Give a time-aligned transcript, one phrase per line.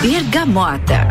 [0.00, 1.08] Bergamota.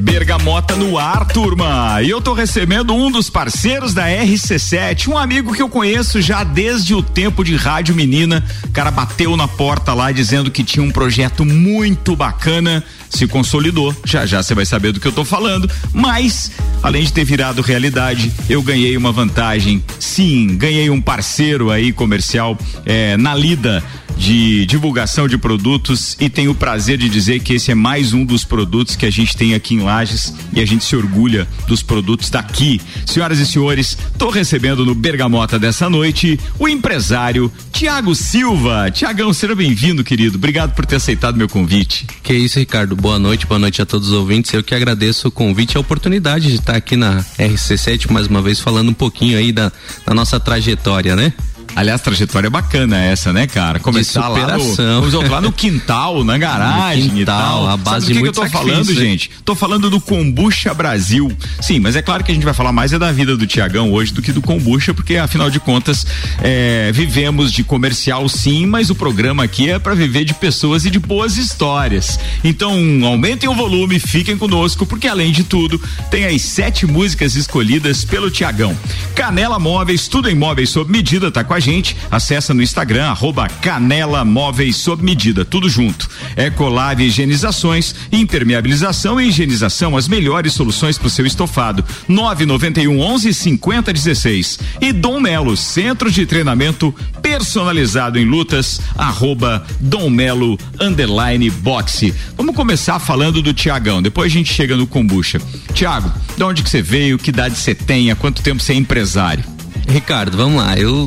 [0.00, 2.02] Bergamota no ar, turma.
[2.02, 6.44] E eu tô recebendo um dos parceiros da RC7, um amigo que eu conheço já
[6.44, 8.44] desde o tempo de Rádio Menina.
[8.64, 13.94] O cara bateu na porta lá dizendo que tinha um projeto muito bacana se consolidou.
[14.04, 15.70] Já já você vai saber do que eu tô falando.
[15.92, 16.52] Mas,
[16.82, 19.82] além de ter virado realidade, eu ganhei uma vantagem.
[19.98, 23.82] Sim, ganhei um parceiro aí comercial é, na lida
[24.22, 28.24] de divulgação de produtos e tenho o prazer de dizer que esse é mais um
[28.24, 31.82] dos produtos que a gente tem aqui em Lages e a gente se orgulha dos
[31.82, 32.80] produtos daqui.
[33.04, 38.92] Senhoras e senhores, estou recebendo no Bergamota dessa noite o empresário Tiago Silva.
[38.92, 40.36] Tiagão, seja bem-vindo, querido.
[40.36, 42.06] Obrigado por ter aceitado meu convite.
[42.22, 42.94] Que isso, Ricardo.
[42.94, 44.54] Boa noite, boa noite a todos os ouvintes.
[44.54, 48.40] Eu que agradeço o convite e a oportunidade de estar aqui na RC7 mais uma
[48.40, 49.72] vez falando um pouquinho aí da,
[50.06, 51.32] da nossa trajetória, né?
[51.74, 53.80] Aliás, trajetória bacana essa, né, cara?
[53.80, 58.28] Começar lá no, lá no quintal, na garagem quintal, A base Sabe do que, que
[58.28, 59.30] eu tô falando, gente?
[59.44, 61.32] Tô falando do Kombucha Brasil.
[61.60, 63.90] Sim, mas é claro que a gente vai falar mais é da vida do Tiagão
[63.90, 66.06] hoje do que do Kombucha, porque afinal de contas
[66.42, 70.90] é, vivemos de comercial sim, mas o programa aqui é para viver de pessoas e
[70.90, 72.18] de boas histórias.
[72.44, 78.04] Então, aumentem o volume, fiquem conosco, porque além de tudo, tem as sete músicas escolhidas
[78.04, 78.76] pelo Tiagão.
[79.14, 83.48] Canela Móveis, tudo em móveis sob medida, tá com a gente, acessa no Instagram, arroba
[83.48, 86.08] Canela Móveis sob medida, tudo junto.
[86.36, 91.84] Ecolave Higienizações, impermeabilização e higienização, as melhores soluções para o seu estofado.
[92.08, 94.58] 991 11 50 16.
[94.80, 102.12] E Dom Melo, centro de treinamento personalizado em lutas, arroba Dom Melo underline boxe.
[102.36, 105.40] Vamos começar falando do Tiagão, depois a gente chega no kombucha.
[105.72, 108.76] Tiago, de onde que você veio, que idade você tem, há quanto tempo você é
[108.76, 109.44] empresário?
[109.88, 111.06] Ricardo, vamos lá, eu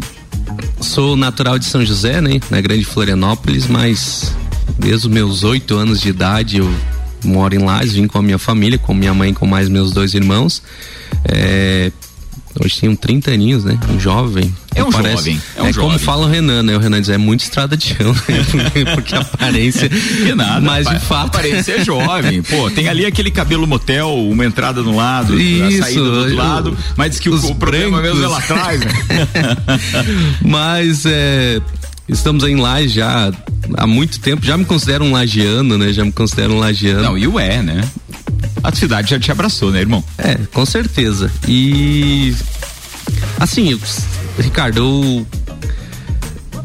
[0.81, 2.39] Sou natural de São José, né?
[2.49, 4.33] Na Grande Florianópolis, mas
[4.77, 6.73] desde os meus oito anos de idade eu
[7.23, 10.13] moro em Lages, vim com a minha família, com minha mãe, com mais meus dois
[10.13, 10.61] irmãos.
[11.23, 11.91] É,
[12.63, 13.77] Hoje tem um 30 aninhos, né?
[13.89, 14.53] Um jovem.
[14.73, 15.41] É um parece, jovem.
[15.57, 15.89] É, um é jovem.
[15.89, 16.75] como fala o Renan, né?
[16.75, 18.85] O Renan diz, é muito estrada de chão, né?
[18.95, 19.89] Porque a aparência.
[20.25, 20.61] Que nada.
[20.61, 21.35] Mas de fato.
[21.35, 22.41] A aparência é jovem.
[22.41, 26.35] Pô, tem ali aquele cabelo motel, uma entrada no lado, Isso, a saída do outro
[26.35, 28.93] lado, mas diz que o, o problema mesmo é lá atrás, né?
[30.41, 31.61] mas é.
[32.07, 33.31] Estamos em Laje já
[33.77, 35.91] há muito tempo, já me considero um lagiano, né?
[35.91, 37.01] Já me considero um lagiano.
[37.01, 37.81] Não, e o é, né?
[38.67, 40.03] A cidade já te abraçou, né, irmão?
[40.17, 41.31] É, com certeza.
[41.47, 42.35] E
[43.39, 43.79] assim,
[44.39, 45.27] Ricardo, eu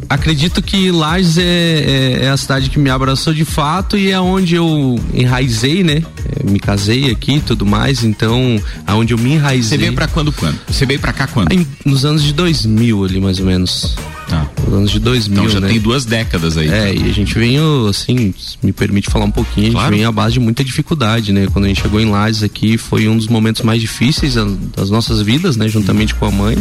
[0.09, 4.21] acredito que Lages é, é, é, a cidade que me abraçou de fato e é
[4.21, 6.03] onde eu enraizei, né?
[6.37, 9.78] É, me casei aqui e tudo mais, então aonde eu me enraizei.
[9.78, 10.59] Você veio pra quando, quando?
[10.69, 11.53] Você veio pra cá quando?
[11.53, 13.97] Em, nos anos de 2000 ali, mais ou menos.
[14.30, 14.48] Tá.
[14.64, 15.66] Nos anos de 2000, Então já né?
[15.68, 16.68] tem duas décadas aí.
[16.68, 18.32] É, e a gente veio, assim,
[18.62, 19.94] me permite falar um pouquinho, a gente Claro.
[19.96, 21.48] veio à base de muita dificuldade, né?
[21.52, 24.36] Quando a gente chegou em Lages aqui, foi um dos momentos mais difíceis
[24.76, 25.66] das nossas vidas, né?
[25.68, 26.56] Juntamente com a mãe.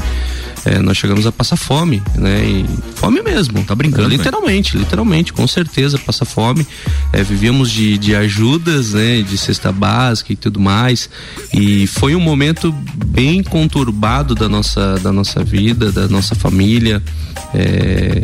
[0.66, 2.44] É, nós chegamos a passar fome, né?
[2.44, 2.66] E
[2.96, 3.64] fome mesmo.
[3.64, 6.66] Tá brincando, Literalmente, literalmente, com certeza, passa fome.
[7.14, 9.22] É, vivíamos de, de ajudas, né?
[9.22, 11.10] De cesta básica e tudo mais.
[11.54, 12.74] E foi um momento
[13.06, 17.02] bem conturbado da nossa, da nossa vida, da nossa família.
[17.54, 18.22] É,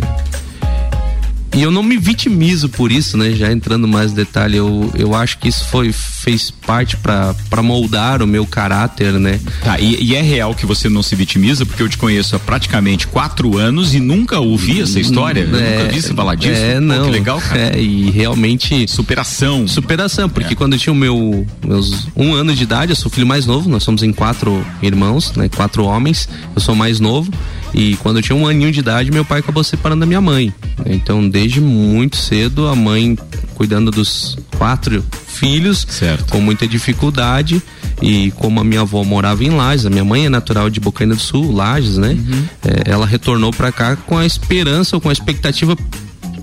[1.56, 3.32] e eu não me vitimizo por isso, né?
[3.32, 5.94] Já entrando mais detalhe, eu, eu acho que isso foi
[6.26, 9.40] fez parte para moldar o meu caráter, né?
[9.64, 12.40] Tá, e, e é real que você não se vitimiza, porque eu te conheço há
[12.40, 15.42] praticamente quatro anos e nunca ouvi essa história.
[15.42, 16.60] Eu nunca vi você falar disso.
[16.60, 17.06] É, Pô, não.
[17.06, 17.78] que legal, cara.
[17.78, 19.68] É, e realmente Superação.
[19.68, 20.56] superação, porque É.
[20.56, 23.70] quando eu tinha o meu meus um ano de idade, eu sou filho mais novo,
[23.70, 25.48] nós somos em quatro irmãos, né?
[25.48, 27.32] Quatro homens, eu sou mais novo.
[27.72, 30.52] E quando eu tinha um aninho de idade, meu pai acabou separando da minha mãe.
[30.88, 33.16] Então, desde muito cedo, a mãe
[33.54, 35.04] cuidando dos quatro
[35.36, 36.32] filhos, Certo.
[36.32, 37.62] com muita dificuldade.
[38.02, 41.16] E como a minha avó morava em Lages, a minha mãe é natural de Bocaina
[41.16, 42.18] do Sul, Lages, né?
[42.64, 45.78] É, ela retornou pra cá com a esperança ou com a expectativa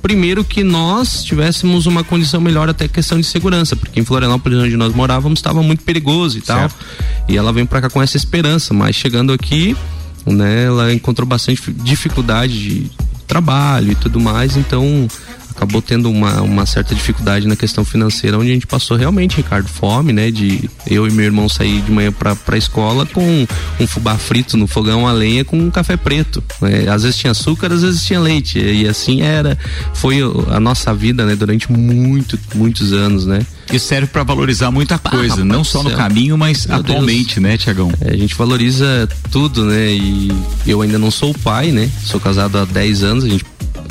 [0.00, 4.76] primeiro que nós tivéssemos uma condição melhor até questão de segurança, porque em Florianópolis onde
[4.76, 6.68] nós morávamos estava muito perigoso e tal.
[6.68, 6.74] Certo.
[7.28, 9.76] E ela vem pra cá com essa esperança, mas chegando aqui,
[10.26, 12.90] né, ela encontrou bastante dificuldade de
[13.28, 15.06] trabalho e tudo mais, então
[15.52, 19.68] acabou tendo uma, uma certa dificuldade na questão financeira, onde a gente passou realmente, Ricardo,
[19.68, 20.30] fome, né?
[20.30, 23.46] De eu e meu irmão sair de manhã pra, pra escola com
[23.80, 26.42] um fubá frito no fogão a lenha com um café preto.
[26.60, 26.88] né?
[26.88, 28.58] Às vezes tinha açúcar, às vezes tinha leite.
[28.58, 29.58] E assim era.
[29.94, 30.20] Foi
[30.50, 31.36] a nossa vida, né?
[31.36, 33.46] Durante muito, muitos anos, né?
[33.72, 37.56] Isso serve pra valorizar muita coisa, rapaz não só no caminho, mas Meu atualmente, né,
[37.56, 37.90] Tiagão?
[38.00, 39.92] É, a gente valoriza tudo, né?
[39.92, 40.30] E
[40.66, 41.88] eu ainda não sou pai, né?
[42.04, 43.44] Sou casado há 10 anos, a gente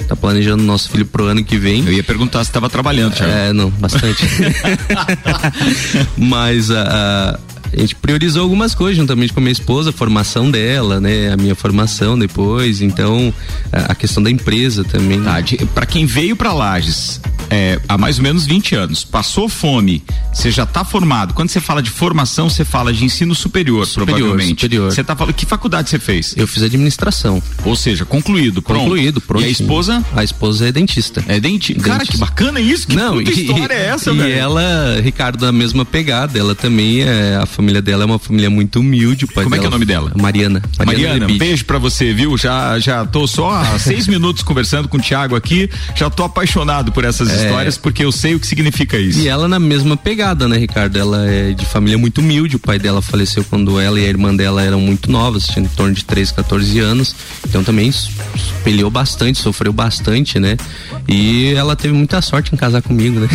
[0.03, 1.86] tá planejando nosso filho pro ano que vem.
[1.86, 3.31] Eu ia perguntar se estava trabalhando, Thiago.
[3.31, 4.24] É, não, bastante.
[6.18, 11.00] Mas a, a gente priorizou algumas coisas juntamente com a minha esposa, a formação dela,
[11.00, 11.31] né?
[11.31, 13.33] A minha formação depois, então
[13.71, 15.21] a, a questão da empresa também.
[15.21, 15.38] Tá,
[15.73, 20.03] para quem veio para Lages é, há mais ou menos 20 anos, passou fome,
[20.33, 21.33] você já está formado.
[21.33, 24.62] Quando você fala de formação, você fala de ensino superior, superior provavelmente.
[24.62, 24.91] Superior.
[24.91, 26.33] Você tá falando que faculdade você fez?
[26.38, 27.41] Eu fiz administração.
[27.65, 28.81] Ou seja, concluído, pronto.
[28.81, 29.44] Concluído, pronto.
[29.44, 30.06] E a esposa?
[30.15, 31.24] A esposa é dentista.
[31.27, 31.89] É denti dentista.
[31.89, 32.88] Cara, que bacana isso.
[32.88, 34.29] Que Não, e, história é essa, e velho?
[34.29, 38.49] E ela, Ricardo, da mesma pegada, ela também é a família dela é uma família
[38.49, 39.27] muito humilde.
[39.27, 40.11] Como dela, é que é o nome dela?
[40.15, 40.63] Mariana.
[40.79, 42.35] Mariana, Mariana um beijo pra você, viu?
[42.35, 46.91] Já, já tô só há seis minutos conversando com o Thiago aqui, já tô apaixonado
[46.91, 47.35] por essas é...
[47.35, 49.19] histórias, porque eu sei o que significa isso.
[49.19, 50.97] E ela na mesma pegada, né, Ricardo?
[50.97, 54.35] Ela é de família muito humilde, o pai dela faleceu quando ela e a irmã
[54.35, 57.15] dela eram muito novas, tinham em torno de 13, 14 anos,
[57.47, 60.57] então também espelhou bastante, sofreu bastante, né?
[61.07, 63.27] E ela teve muita sorte em casar comigo, né?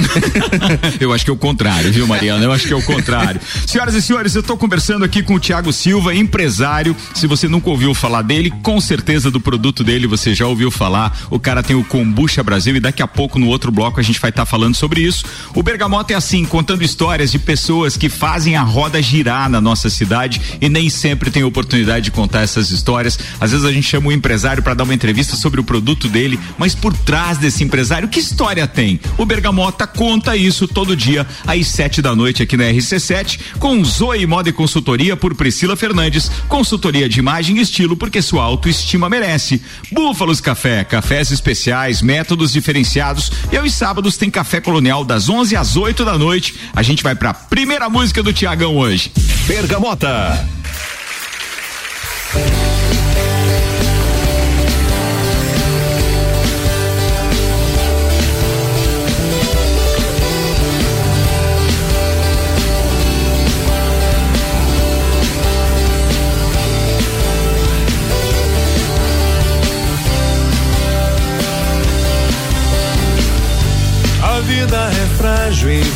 [0.99, 2.45] eu acho que é o contrário, viu, Mariana?
[2.45, 3.41] Eu acho que é o contrário.
[3.67, 6.97] Senhoras e senhores, eu estou conversando aqui com o Tiago Silva, empresário.
[7.15, 11.17] Se você nunca ouviu falar dele, com certeza do produto dele você já ouviu falar.
[11.31, 14.19] O cara tem o Combucha Brasil e daqui a pouco no outro bloco a gente
[14.19, 15.25] vai estar tá falando sobre isso.
[15.55, 19.91] O Bergamota é assim, contando histórias de pessoas que fazem a roda girar na nossa
[19.91, 23.19] cidade e nem sempre tem oportunidade de contar essas histórias.
[23.39, 26.41] Às vezes a gente chama o empresário para dar uma entrevista sobre o produto dele,
[26.57, 28.99] mas por trás desse empresário, que história tem?
[29.19, 34.25] O Bergamota conta isso todo dia às sete da noite aqui na RC7 com Zoe
[34.25, 39.61] Moda e Consultoria por Priscila Fernandes, consultoria de imagem e estilo porque sua autoestima merece.
[39.91, 45.77] Búfalos Café, cafés especiais, métodos diferenciados e aos sábados tem café colonial das 11 às
[45.77, 46.55] 8 da noite.
[46.73, 49.11] A gente vai para a primeira música do Tiagão hoje.
[49.49, 50.47] Bergamota.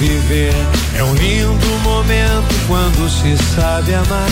[0.00, 0.54] Viver.
[0.96, 4.28] É um lindo momento quando se sabe amar.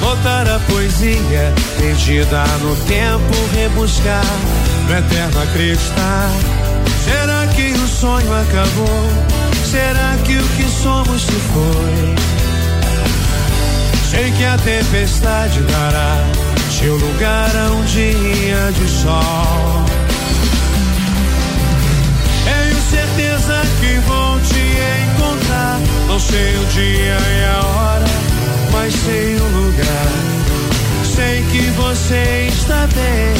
[0.00, 4.24] Notar a poesia perdida no tempo, rebuscar,
[4.88, 6.30] no eterno acreditar.
[7.04, 9.08] Será que o sonho acabou?
[9.70, 12.14] Será que o que somos se foi?
[14.10, 16.16] Sei que a tempestade dará
[16.70, 19.86] seu lugar a um dia de sol.
[22.90, 23.25] certeza
[23.80, 24.58] que vou te
[25.04, 25.80] encontrar.
[26.08, 28.04] Não sei o dia e a hora,
[28.72, 30.26] mas sei o lugar.
[31.04, 33.34] Sei que você está bem.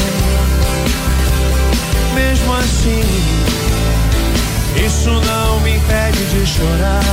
[2.15, 3.03] Mesmo assim,
[4.85, 7.03] isso não me impede de chorar.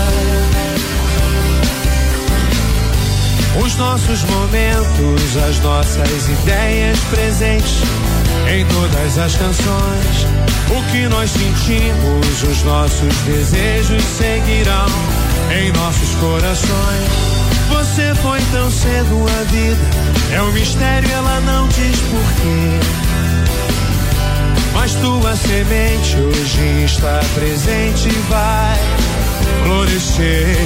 [3.65, 7.79] Os nossos momentos, as nossas ideias presentes
[8.49, 10.54] em todas as canções.
[10.71, 14.87] O que nós sentimos, os nossos desejos seguirão
[15.53, 17.35] em nossos corações.
[17.69, 19.91] Você foi tão cedo a vida,
[20.33, 23.05] é um mistério, ela não diz porquê.
[24.75, 28.79] Mas tua semente hoje está presente e vai
[29.65, 30.57] florescer.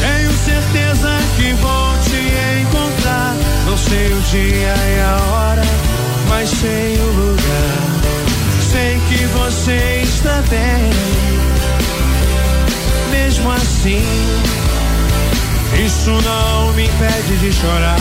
[0.00, 3.34] Tenho certeza que vou te encontrar.
[3.66, 5.62] Não sei o dia e a hora,
[6.28, 7.96] mas sei o lugar.
[8.70, 10.90] Sei que você está bem.
[13.10, 14.04] Mesmo assim,
[15.84, 17.96] isso não me impede de chorar.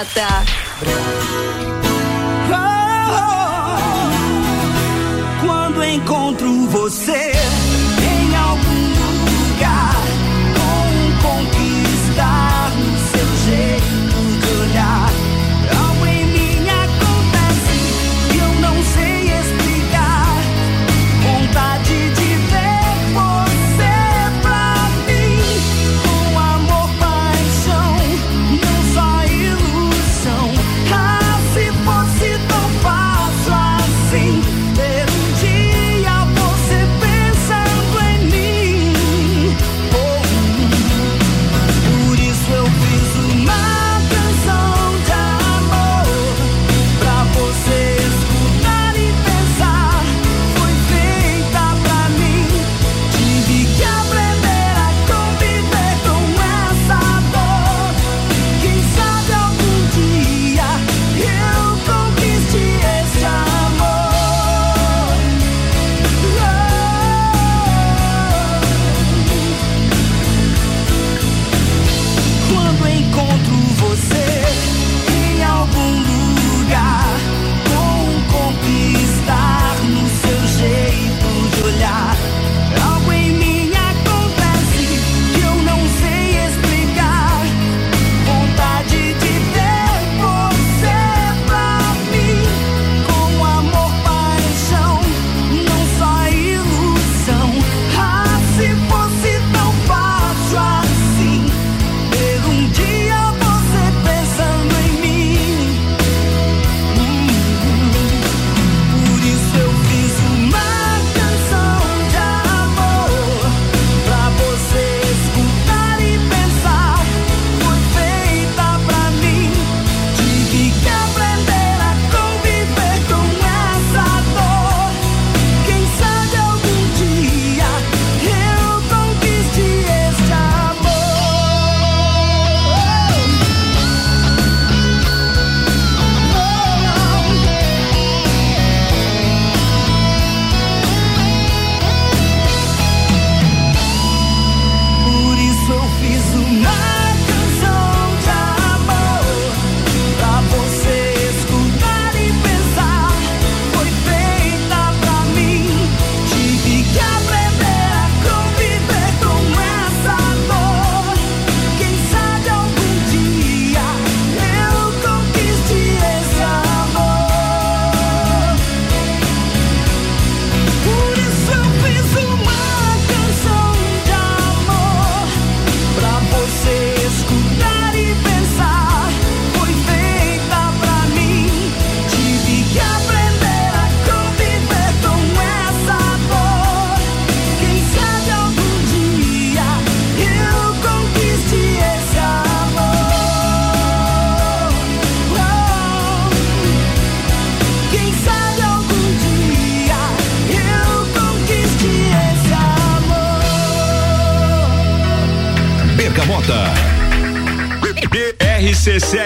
[0.00, 0.44] Bergamota.
[5.44, 7.39] quando encontro você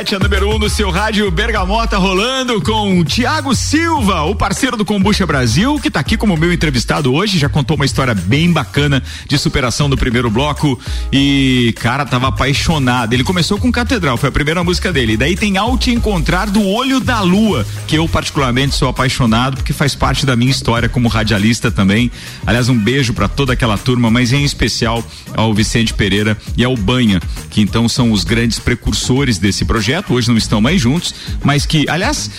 [0.05, 4.85] RC7, a número 1 no seu rádio Bergamota, rolando com Tiago Silva, o parceiro do
[4.85, 7.39] Combucha Brasil, que está aqui como meu entrevistado hoje.
[7.39, 10.81] Já contou uma história bem bacana de superação do primeiro bloco.
[11.13, 13.13] E, cara, tava apaixonado.
[13.13, 15.19] Ele começou com Catedral, foi a primeira música dele.
[15.19, 19.75] Daí tem Ao Te Encontrar do Olho da Lua, que eu particularmente sou apaixonado, porque
[19.75, 22.11] faz parte da minha história como radialista também.
[22.47, 25.05] Aliás, um beijo para toda aquela turma, mas em especial
[25.37, 30.29] ao Vicente Pereira e ao Banha, que então são os grandes precursores desse projeto, hoje
[30.29, 32.31] não estão mais juntos, mas que, aliás,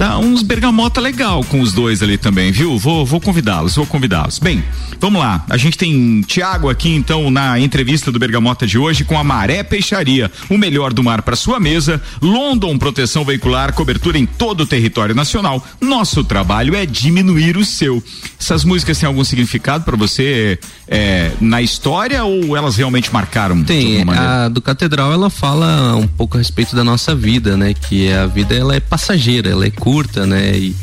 [0.00, 2.78] dá uns bergamota legal com os dois ali também, viu?
[2.78, 4.38] Vou, vou convidá-los, vou convidá-los.
[4.38, 4.64] Bem,
[4.98, 5.44] vamos lá.
[5.50, 9.62] A gente tem Tiago aqui então na entrevista do Bergamota de hoje com a Maré
[9.62, 12.00] Peixaria, o melhor do mar para sua mesa.
[12.22, 15.62] London Proteção Veicular, cobertura em todo o território nacional.
[15.78, 18.02] Nosso trabalho é diminuir o seu.
[18.40, 23.62] Essas músicas têm algum significado para você é, na história ou elas realmente marcaram?
[23.62, 24.02] Tem.
[24.08, 27.74] A do Catedral ela fala um pouco a respeito da nossa vida, né?
[27.74, 29.89] Que a vida ela é passageira, ela é curta,
[30.26, 30.52] né?
[30.56, 30.76] E,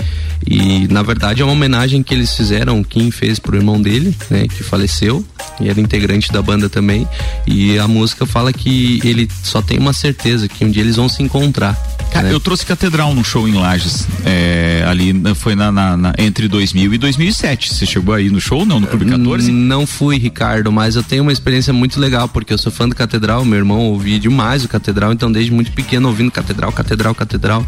[0.50, 4.16] e na verdade é uma homenagem que eles fizeram, o Kim fez pro irmão dele,
[4.30, 4.48] né?
[4.48, 5.26] Que faleceu
[5.60, 7.08] e era integrante da banda também.
[7.46, 11.10] E a música fala que ele só tem uma certeza que um dia eles vão
[11.10, 11.78] se encontrar.
[12.12, 12.34] Cara, né?
[12.34, 16.94] eu trouxe Catedral no show em Lages, é, ali foi na, na, na, entre 2000
[16.94, 17.74] e 2007.
[17.74, 18.80] Você chegou aí no show, não?
[18.80, 19.52] No Clube 14?
[19.52, 22.96] Não fui, Ricardo, mas eu tenho uma experiência muito legal, porque eu sou fã do
[22.96, 27.66] Catedral, meu irmão ouvia demais o Catedral, então desde muito pequeno ouvindo Catedral, Catedral, Catedral.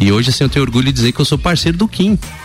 [0.00, 1.99] E hoje, assim, eu tenho orgulho de dizer que eu sou parceiro do Kim.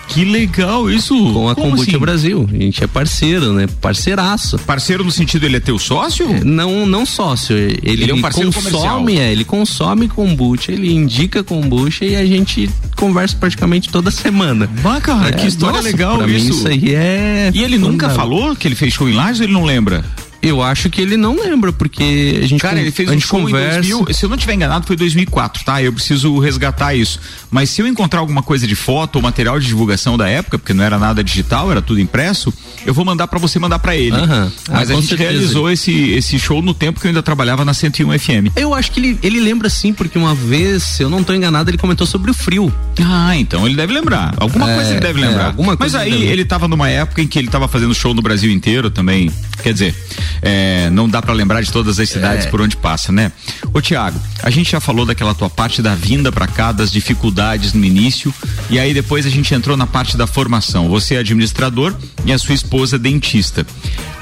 [0.08, 1.16] Que legal isso!
[1.34, 2.00] Com a Como Kombucha assim?
[2.00, 2.48] Brasil.
[2.52, 3.68] A gente é parceiro, né?
[3.82, 4.60] Parceiraço.
[4.60, 6.30] Parceiro no sentido, ele é teu sócio?
[6.30, 7.56] É, Não, não sócio.
[7.58, 8.84] Ele, Ele é um parceiro comercial.
[8.84, 14.70] consome, é, ele consome kombucha, ele indica kombucha e a gente conversa praticamente toda semana.
[14.82, 16.50] Bacana, que história nossa, legal isso.
[16.52, 17.52] isso aí é.
[17.54, 20.06] E ele nunca falou que ele fez show em Lages ou ele não lembra?
[20.48, 23.80] Eu acho que ele não lembra, porque a gente, Cara, ele fez um show conversa.
[23.80, 25.82] em 2000, se eu não tiver enganado foi 2004, tá?
[25.82, 27.20] Eu preciso resgatar isso.
[27.50, 30.74] Mas se eu encontrar alguma coisa de foto ou material de divulgação da época, porque
[30.74, 32.54] não era nada digital, era tudo impresso,
[32.86, 34.16] eu vou mandar pra você mandar pra ele.
[34.16, 34.52] Aham.
[34.70, 35.30] Mas Ah, a gente certeza.
[35.32, 38.52] realizou esse, esse show no tempo que eu ainda trabalhava na 101 FM.
[38.56, 41.70] Eu acho que ele, ele lembra sim, porque uma vez, se eu não tô enganado,
[41.70, 42.72] ele comentou sobre o frio.
[43.04, 44.34] Ah, então ele deve lembrar.
[44.38, 45.46] Alguma É, coisa ele deve é, lembrar.
[45.48, 48.22] alguma Mas aí ele ele tava numa época em que ele tava fazendo show no
[48.22, 49.32] Brasil inteiro também.
[49.64, 49.96] Quer dizer,
[50.42, 52.50] é, não dá pra lembrar de todas as cidades É.
[52.50, 53.32] por onde passa, né?
[53.74, 57.74] Ô Tiago, a gente já falou daquela tua parte da vinda pra cá, das dificuldades
[57.74, 58.34] no início,
[58.70, 60.90] e aí depois a gente entrou na parte da formação.
[60.90, 63.66] Você é administrador e a sua esposa dentista.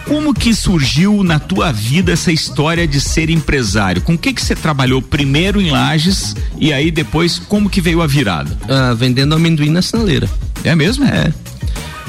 [0.05, 4.01] Como que surgiu na tua vida essa história de ser empresário?
[4.01, 8.01] Com o que que você trabalhou primeiro em Lages e aí depois como que veio
[8.01, 8.57] a virada?
[8.67, 10.29] ah, vendendo amendoim na sinaleira.
[10.63, 11.05] É mesmo?
[11.05, 11.31] É.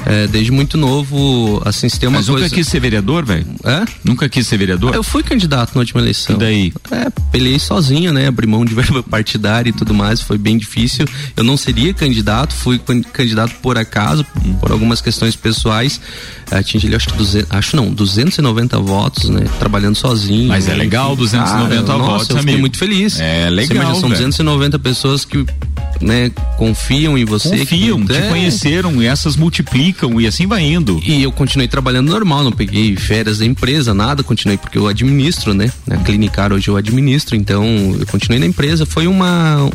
[0.06, 2.44] É, desde muito novo, assim, se tem uma Mas coisa.
[2.44, 3.46] nunca quis ser vereador, velho?
[3.64, 3.84] Hã?
[4.04, 4.94] Nunca quis ser vereador?
[4.94, 6.36] Eu fui candidato na última eleição.
[6.36, 6.72] E daí?
[6.90, 8.26] É, pelei sozinho, né?
[8.26, 11.06] Abri mão de verba partidária e tudo mais, foi bem difícil.
[11.36, 14.26] Eu não seria candidato, fui can- candidato por acaso,
[14.60, 16.00] por algumas questões pessoais.
[16.50, 19.46] É, Atingi acho que 200, acho não, 290 votos, né?
[19.58, 20.48] Trabalhando sozinho.
[20.48, 22.60] Mas é legal, 290 Cara, votos, Nossa, eu fiquei amigo.
[22.60, 23.18] muito feliz.
[23.18, 24.20] É Você legal, imagina, são velho.
[24.20, 25.44] 290 pessoas que,
[26.00, 27.58] né, confiam em você.
[27.58, 31.00] Confiam, que, te é, conheceram e essas multiplicam e assim vai indo.
[31.04, 35.54] e eu continuei trabalhando normal, não peguei férias da empresa, nada, continuei porque eu administro,
[35.54, 35.70] né?
[35.86, 37.64] Na Clinicar hoje eu administro, então
[37.98, 38.86] eu continuei na empresa.
[38.86, 39.68] Foi uma,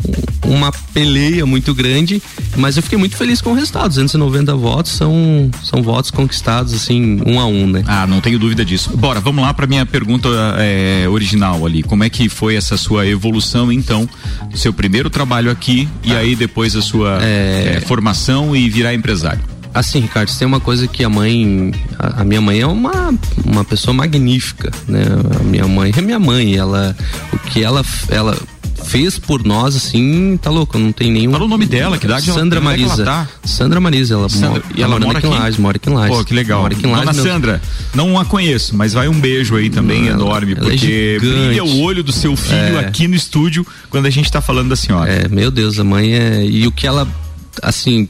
[0.44, 2.22] uma peleia muito grande,
[2.56, 3.88] mas eu fiquei muito feliz com o resultado.
[3.88, 7.84] 290 votos são, são votos conquistados, assim, um a um, né?
[7.86, 8.96] Ah, não tenho dúvida disso.
[8.96, 11.82] Bora, vamos lá para minha pergunta é, original ali.
[11.82, 14.08] Como é que foi essa sua evolução, então,
[14.50, 17.76] do seu primeiro trabalho aqui e aí depois a sua É.
[17.76, 19.40] é, formação e virar empresário?
[19.72, 21.72] Assim, Ricardo, tem uma coisa que a mãe.
[21.96, 23.14] A, a minha mãe é uma,
[23.44, 25.02] uma pessoa magnífica, né?
[25.38, 26.56] A minha mãe é minha mãe.
[26.56, 26.96] Ela.
[27.32, 28.36] O que ela, ela
[28.84, 31.32] fez por nós, assim, tá louco, não tem nenhum.
[31.32, 33.04] Fala o nome dela, que idade ela- Sandra é ela Marisa.
[33.04, 33.28] tá?
[33.44, 35.30] Sandra Marisa, ela, Sandra- mora, e ela morando mora aqui em?
[35.30, 36.16] Lages, mora aqui em Lages.
[36.16, 36.62] Pô, que legal.
[36.62, 37.62] Mora aqui em Dona Lages, meu- Sandra,
[37.94, 41.44] não a conheço, mas vai um beijo aí também Ela- enorme, ela é porque gigante.
[41.46, 42.80] brilha o olho do seu filho É.
[42.80, 45.10] aqui no estúdio quando a gente tá falando da senhora.
[45.10, 46.44] É, meu Deus, a mãe é.
[46.44, 47.06] E o que ela,
[47.62, 48.08] assim,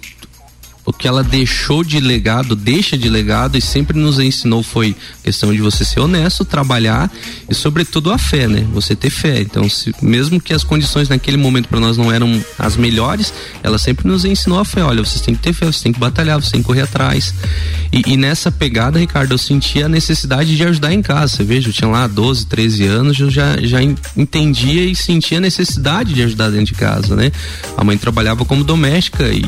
[0.90, 5.53] o que ela deixou de legado, deixa de legado e sempre nos ensinou foi questão
[5.53, 7.11] de você ser honesto, trabalhar
[7.48, 8.66] e sobretudo a fé, né?
[8.72, 9.40] Você ter fé.
[9.40, 13.79] Então, se, mesmo que as condições naquele momento para nós não eram as melhores, ela
[13.79, 14.83] sempre nos ensinou a fé.
[14.83, 17.33] Olha, vocês têm que ter fé, vocês têm que batalhar, vocês têm que correr atrás.
[17.92, 21.37] E, e nessa pegada, Ricardo, eu sentia a necessidade de ajudar em casa.
[21.37, 25.38] Você veja, eu tinha lá 12, 13 anos, eu já, já en- entendia e sentia
[25.38, 27.31] a necessidade de ajudar dentro de casa, né?
[27.76, 29.44] A mãe trabalhava como doméstica e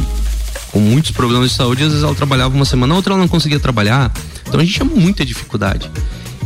[0.73, 3.61] com muitos problemas de saúde, às vezes ela trabalhava uma semana, outra ela não conseguia
[3.61, 4.11] trabalhar.
[4.49, 5.91] Então a gente tinha muita dificuldade.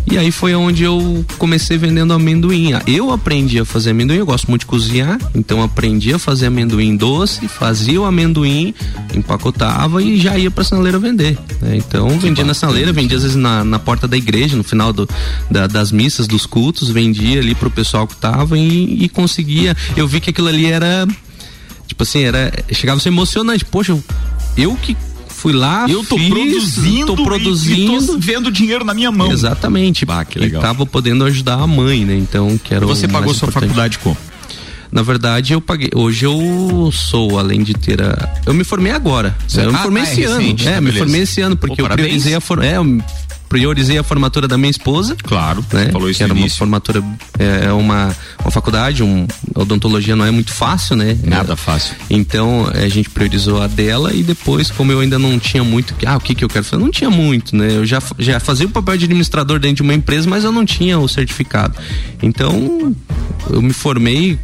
[0.08, 2.70] E aí foi onde eu comecei vendendo amendoim.
[2.86, 6.96] Eu aprendi a fazer amendoim, eu gosto muito de cozinhar, então aprendi a fazer amendoim
[6.96, 8.72] doce, fazia o amendoim,
[9.14, 11.36] empacotava e já ia pra sinaleira vender.
[11.60, 11.76] Né?
[11.76, 12.46] Então que vendia bacana.
[12.46, 15.08] na sinaleira, vendia às vezes na, na porta da igreja, no final do,
[15.50, 19.76] da, das missas, dos cultos, vendia ali pro pessoal que tava e, e conseguia.
[19.96, 21.06] Eu vi que aquilo ali era
[21.96, 23.64] tipo assim, era chegava a ser emocionante.
[23.64, 23.98] Poxa,
[24.56, 24.94] eu, que
[25.28, 29.10] fui lá, eu tô fiz, produzindo, tô produzindo, e, e tô vendo dinheiro na minha
[29.10, 29.32] mão.
[29.32, 30.04] Exatamente.
[30.06, 30.60] Ah, que legal.
[30.60, 32.14] E tava podendo ajudar a mãe, né?
[32.14, 33.70] Então, que era Você pagou sua importante.
[33.70, 34.16] faculdade como?
[34.92, 35.90] Na verdade, eu paguei.
[35.94, 38.34] Hoje eu sou, além de ter a.
[38.44, 39.34] Eu me formei agora.
[39.54, 40.40] Eu me ah, formei ah, esse é ano.
[40.40, 42.66] Recente, é, tá me formei esse ano, porque Pô, eu priorizei a forma.
[42.66, 42.76] É,
[43.56, 45.16] priorizei a formatura da minha esposa.
[45.16, 45.88] Claro, né?
[45.90, 47.02] falou isso que era uma formatura,
[47.38, 51.16] é, é uma, uma faculdade, um, odontologia não é muito fácil, né?
[51.24, 51.96] Nada é, fácil.
[52.10, 56.18] Então a gente priorizou a dela e depois, como eu ainda não tinha muito, ah,
[56.18, 56.82] o que que eu quero fazer?
[56.82, 57.76] não tinha muito, né?
[57.76, 60.66] Eu já, já fazia o papel de administrador dentro de uma empresa, mas eu não
[60.66, 61.74] tinha o certificado.
[62.22, 62.94] Então
[63.48, 64.38] eu me formei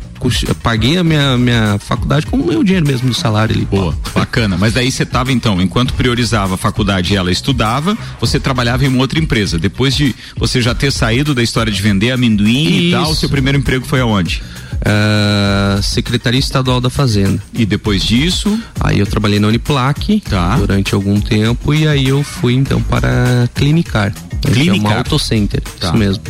[0.63, 3.65] paguei a minha, minha faculdade com o meu dinheiro mesmo do salário ali.
[3.65, 4.57] Boa, bacana.
[4.57, 8.89] Mas daí você tava então, enquanto priorizava a faculdade e ela estudava, você trabalhava em
[8.89, 9.59] uma outra empresa.
[9.59, 12.83] Depois de você já ter saído da história de vender amendoim Isso.
[12.83, 14.43] e tal, seu primeiro emprego foi aonde?
[14.83, 17.41] Uh, Secretaria Estadual da Fazenda.
[17.55, 18.59] E depois disso?
[18.81, 20.57] Aí eu trabalhei na Uniplac tá.
[20.57, 24.13] durante algum tempo e aí eu fui então para Clinicar.
[24.41, 24.93] Clinicar.
[24.93, 25.89] É Auto Center, tá.
[25.89, 26.25] isso mesmo.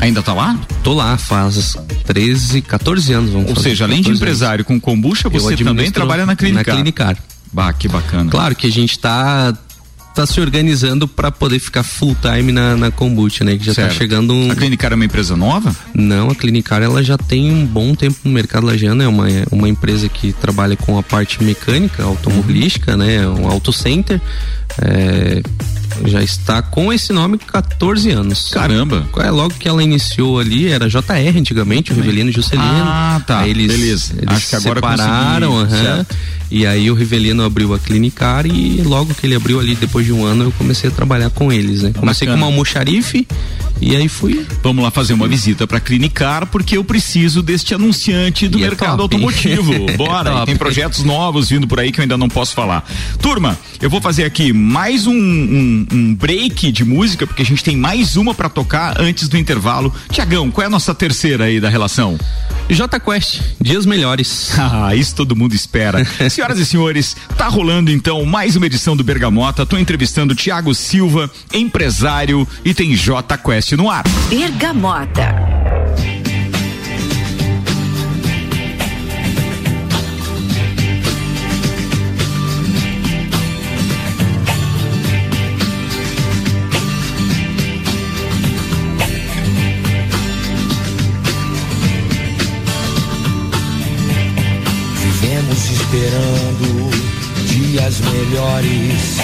[0.00, 0.58] Ainda tá lá?
[0.82, 3.30] Tô lá, faz 13, 14 anos.
[3.30, 4.66] Vamos Ou seja, além de empresário anos.
[4.66, 6.66] com kombucha, você também trabalha na Clinicar.
[6.66, 7.16] Na Clinicar.
[7.52, 8.30] Bah, que bacana.
[8.30, 9.56] Claro que a gente tá
[10.16, 13.58] tá se organizando para poder ficar full time na, na kombucha, né?
[13.58, 13.92] Que já tá certo.
[13.92, 14.50] tá chegando um...
[14.50, 15.76] A Clinicar é uma empresa nova?
[15.94, 19.68] Não, a Clinicar ela já tem um bom tempo no mercado lagiano, é uma, uma
[19.68, 22.98] empresa que trabalha com a parte mecânica, automobilística, uhum.
[22.98, 23.28] né?
[23.28, 24.18] Um auto center.
[24.80, 25.42] É,
[26.04, 28.50] já está com esse nome 14 anos.
[28.50, 29.06] Caramba!
[29.18, 32.68] É, logo que ela iniciou ali, era JR antigamente, o Rivelino e Juscelino.
[32.68, 33.40] Ah, tá.
[33.40, 34.14] Aí eles, Beleza.
[34.16, 36.04] Eles Acho que agora separaram, uhum,
[36.50, 40.12] e aí o Rivelino abriu a Clinicar e logo que ele abriu ali, depois de
[40.12, 41.92] um ano, eu comecei a trabalhar com eles, né?
[41.96, 42.42] Comecei Bacana.
[42.42, 43.26] com uma almoxarife
[43.80, 44.46] e aí fui.
[44.62, 48.68] Vamos lá fazer uma visita para Clinicar, porque eu preciso deste anunciante do e é
[48.68, 49.72] mercado é automotivo.
[49.98, 50.42] Bora!
[50.42, 52.88] É tem projetos novos vindo por aí que eu ainda não posso falar.
[53.20, 57.62] Turma, eu vou fazer aqui mais um, um, um break de música, porque a gente
[57.62, 59.92] tem mais uma para tocar antes do intervalo.
[60.10, 62.16] Tiagão, qual é a nossa terceira aí da relação?
[62.68, 64.52] J Quest, dias melhores.
[64.58, 66.04] ah, isso todo mundo espera.
[66.28, 69.64] Senhoras e senhores, tá rolando então mais uma edição do Bergamota.
[69.64, 74.04] Tô entrevistando Tiago Silva, empresário, e tem J Quest no ar.
[74.28, 75.56] Bergamota.
[95.96, 96.90] esperando
[97.46, 99.16] dias melhores.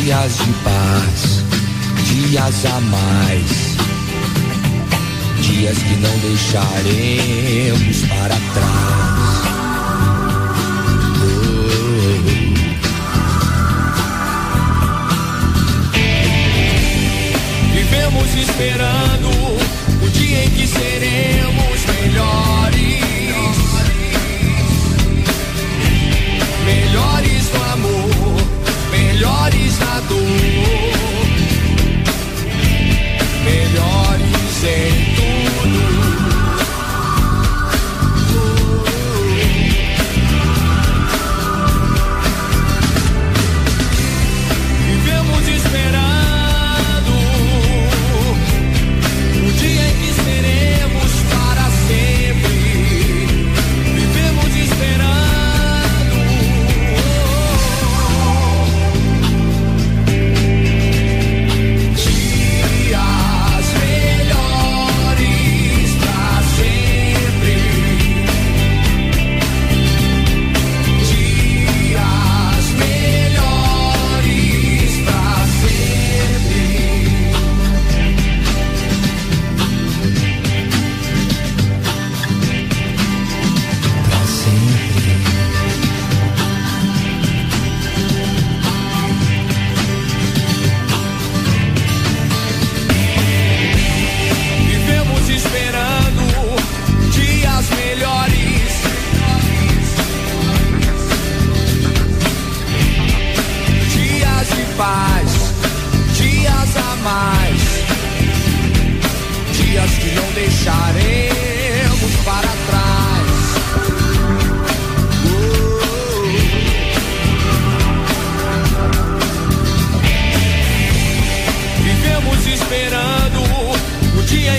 [0.00, 1.44] Dias de paz,
[2.06, 3.76] dias a mais.
[5.42, 9.42] Dias que não deixaremos para trás.
[17.74, 19.32] Vivemos esperando
[20.12, 23.02] dia em que seremos melhores.
[26.64, 27.91] Melhores no amor,
[29.72, 30.18] melhores na dor,
[33.44, 35.11] melhores em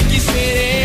[0.09, 0.82] que seremos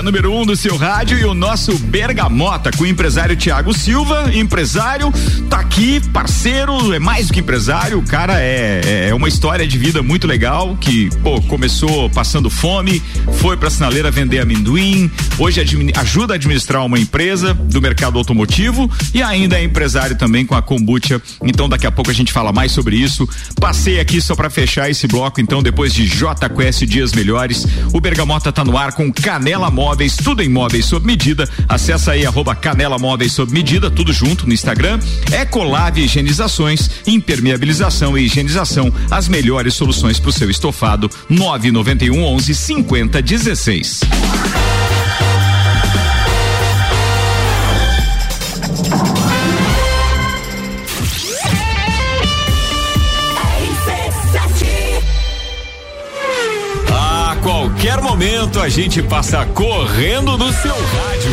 [0.00, 3.74] a número 1 um do seu rádio e o nosso Bergamota com o empresário Tiago
[3.74, 5.12] Silva, empresário,
[5.50, 9.66] tá aqui, parceiro, é mais do que empresário, o cara é, é, é uma história
[9.66, 13.02] de vida muito legal, que, pô, começou passando fome,
[13.40, 15.60] foi pra sinaleira vender amendoim, hoje
[15.96, 20.60] ajuda a administrar uma empresa do mercado automotivo e ainda é empresário também com a
[20.60, 23.28] kombucha, então daqui a pouco a gente fala mais sobre isso.
[23.58, 28.52] Passei aqui só pra fechar esse bloco, então, depois de JQS Dias Melhores, o Bergamota
[28.52, 31.48] tá no ar com Canela Móveis, tudo em móveis sob medida.
[31.68, 35.00] Acessa aí arroba Canela Móveis sob medida, tudo junto no Instagram.
[35.32, 41.10] Ecolave Higienizações, impermeabilização e higienização, as melhores soluções para o seu estofado.
[41.28, 44.00] 991 11 50 16.
[57.90, 61.32] Qualquer momento a gente passa correndo no seu rádio.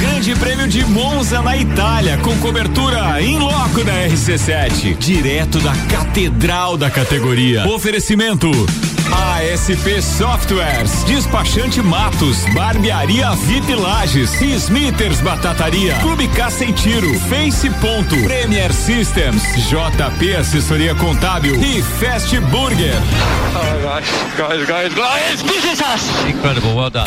[0.00, 6.76] Grande Prêmio de Monza na Itália, com cobertura em loco da RC7, direto da catedral
[6.76, 7.66] da categoria.
[7.66, 8.50] Oferecimento.
[9.12, 18.16] ASP Softwares, Despachante Matos, Barbearia VIP Lages, Smithers Batataria, Clube Caça e Tiro, Face Ponto,
[18.24, 22.94] Premier Systems, JP Assessoria Contábil e Fast Burger.
[26.28, 27.06] Incredible, well done.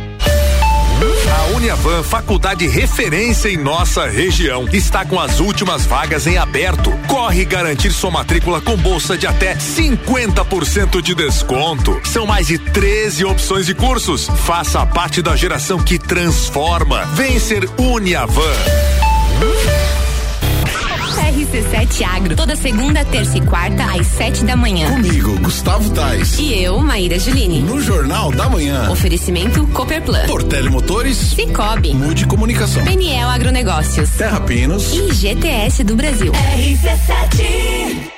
[1.61, 6.91] Uniavan, faculdade referência em nossa região, está com as últimas vagas em aberto.
[7.07, 12.01] Corre garantir sua matrícula com bolsa de até 50% de desconto.
[12.03, 14.27] São mais de 13 opções de cursos.
[14.43, 17.05] Faça parte da geração que transforma.
[17.13, 18.55] Vem ser Uniavan.
[21.15, 24.89] RC7 Agro, toda segunda, terça e quarta, às sete da manhã.
[24.89, 26.37] Comigo, Gustavo Tais.
[26.39, 27.61] E eu, Maíra Juline.
[27.61, 28.89] No Jornal da Manhã.
[28.89, 30.25] Oferecimento Cooperplan.
[30.27, 31.17] Portele Motores.
[31.17, 31.93] Cicobi.
[31.93, 32.83] Mude Comunicação.
[32.83, 34.09] Peniel Agronegócios.
[34.11, 34.93] Terra Pinos.
[34.93, 36.31] E GTS do Brasil.
[36.31, 38.11] RC7.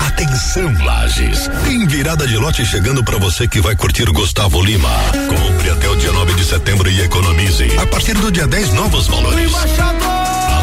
[0.00, 1.50] Atenção, Lages.
[1.64, 4.88] Tem virada de lote chegando para você que vai curtir Gustavo Lima.
[5.28, 7.66] Compre até o dia 9 de setembro e economize.
[7.78, 9.50] A partir do dia 10, novos valores.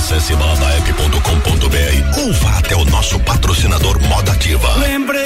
[0.01, 4.73] Acesse baladaep.com.br ou vá até o nosso patrocinador Moda Ativa.
[4.77, 5.25] Lembrei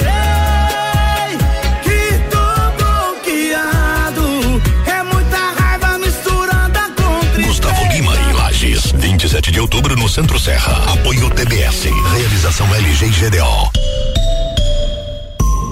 [1.82, 2.36] que tô
[2.76, 4.62] bloqueado.
[4.86, 8.92] É muita raiva misturada com Gustavo Lima em Lages.
[8.92, 10.92] 27 de outubro no Centro Serra.
[10.92, 11.84] Apoio TBS.
[12.14, 13.70] Realização LG e GDO.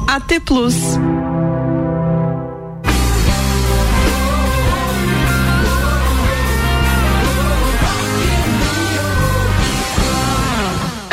[0.09, 0.75] AT Plus.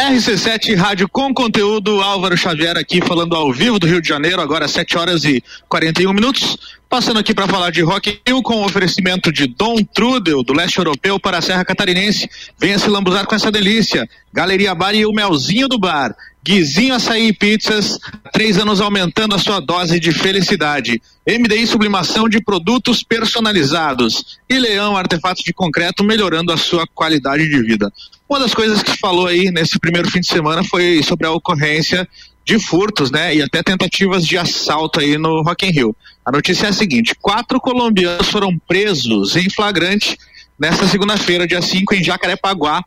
[0.02, 4.68] RC7 Rádio com conteúdo, Álvaro Xavier aqui falando ao vivo do Rio de Janeiro, agora
[4.68, 6.58] 7 horas e 41 minutos.
[6.90, 10.80] Passando aqui para falar de Rock Hill com o oferecimento de Dom Trudel, do leste
[10.80, 12.28] europeu para a Serra Catarinense.
[12.58, 14.10] Venha se lambuzar com essa delícia.
[14.34, 16.16] Galeria Bar e o melzinho do bar.
[16.44, 18.00] Guizinho Açaí e Pizzas,
[18.34, 21.02] três anos aumentando a sua dose de felicidade.
[21.28, 24.40] MDI Sublimação de produtos personalizados.
[24.50, 27.92] E Leão Artefatos de Concreto melhorando a sua qualidade de vida.
[28.28, 32.08] Uma das coisas que falou aí nesse primeiro fim de semana foi sobre a ocorrência
[32.44, 33.36] de furtos, né?
[33.36, 35.96] E até tentativas de assalto aí no Rock in Rio.
[36.26, 40.18] A notícia é a seguinte: quatro colombianos foram presos em flagrante
[40.60, 42.84] nesta segunda-feira, dia 5, em Jacarepaguá,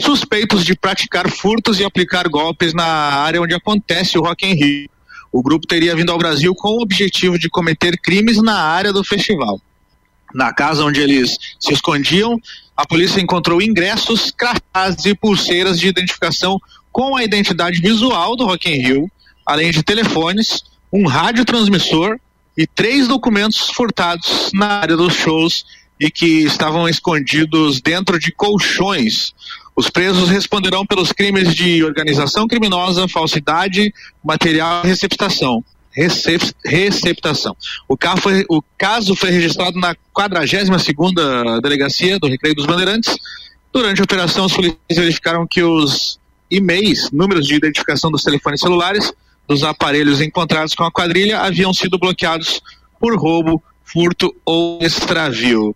[0.00, 4.90] suspeitos de praticar furtos e aplicar golpes na área onde acontece o Rock in Rio.
[5.32, 9.04] O grupo teria vindo ao Brasil com o objetivo de cometer crimes na área do
[9.04, 9.60] festival.
[10.34, 12.40] Na casa onde eles se escondiam,
[12.76, 16.60] a polícia encontrou ingressos, crachás e pulseiras de identificação
[16.92, 19.10] com a identidade visual do Rock in Rio,
[19.46, 22.18] além de telefones, um radiotransmissor
[22.56, 25.64] e três documentos furtados na área dos shows
[26.00, 29.34] e que estavam escondidos dentro de colchões.
[29.76, 33.92] Os presos responderão pelos crimes de organização criminosa, falsidade,
[34.24, 35.62] material e receptação.
[35.92, 37.54] Recep, receptação.
[37.86, 43.16] O, foi, o caso foi registrado na 42 segunda delegacia do Recreio dos Bandeirantes.
[43.72, 46.18] Durante a operação, os policiais verificaram que os
[46.50, 49.12] e-mails, números de identificação dos telefones celulares,
[49.46, 52.60] dos aparelhos encontrados com a quadrilha haviam sido bloqueados
[52.98, 55.74] por roubo, furto ou extravio.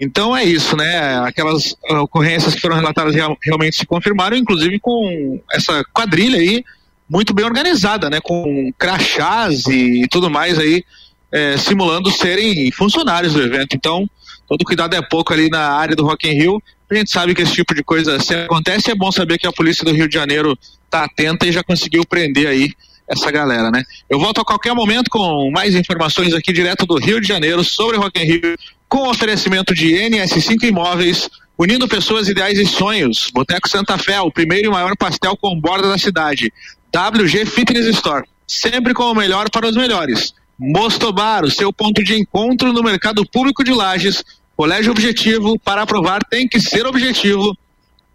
[0.00, 1.18] Então é isso, né?
[1.20, 6.64] Aquelas ocorrências que foram relatadas real, realmente se confirmaram, inclusive com essa quadrilha aí
[7.08, 8.20] muito bem organizada, né?
[8.22, 10.82] Com crachás e tudo mais aí,
[11.30, 13.76] é, simulando serem funcionários do evento.
[13.76, 14.08] Então,
[14.48, 16.62] todo cuidado é pouco ali na área do Rock in Rio.
[16.90, 19.52] A gente sabe que esse tipo de coisa se acontece, é bom saber que a
[19.52, 22.72] polícia do Rio de Janeiro está atenta e já conseguiu prender aí
[23.08, 23.82] essa galera, né?
[24.08, 27.96] Eu volto a qualquer momento com mais informações aqui direto do Rio de Janeiro sobre
[27.96, 28.56] Rock in Rio,
[28.92, 33.30] com oferecimento de NS5 Imóveis, unindo pessoas, ideais e sonhos.
[33.32, 36.52] Boteco Santa Fé, o primeiro e maior pastel com borda da cidade.
[36.94, 40.34] WG Fitness Store, sempre com o melhor para os melhores.
[40.58, 44.22] Mostobar, o seu ponto de encontro no mercado público de Lages.
[44.54, 47.56] Colégio Objetivo, para aprovar tem que ser objetivo.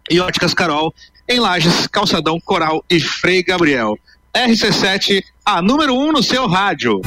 [0.08, 0.94] E Óticas Carol,
[1.28, 3.98] em Lages, Calçadão Coral e Frei Gabriel.
[4.32, 7.00] RC7, a número 1 um no seu rádio.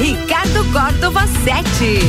[0.00, 2.00] Ricardo Córdova 7.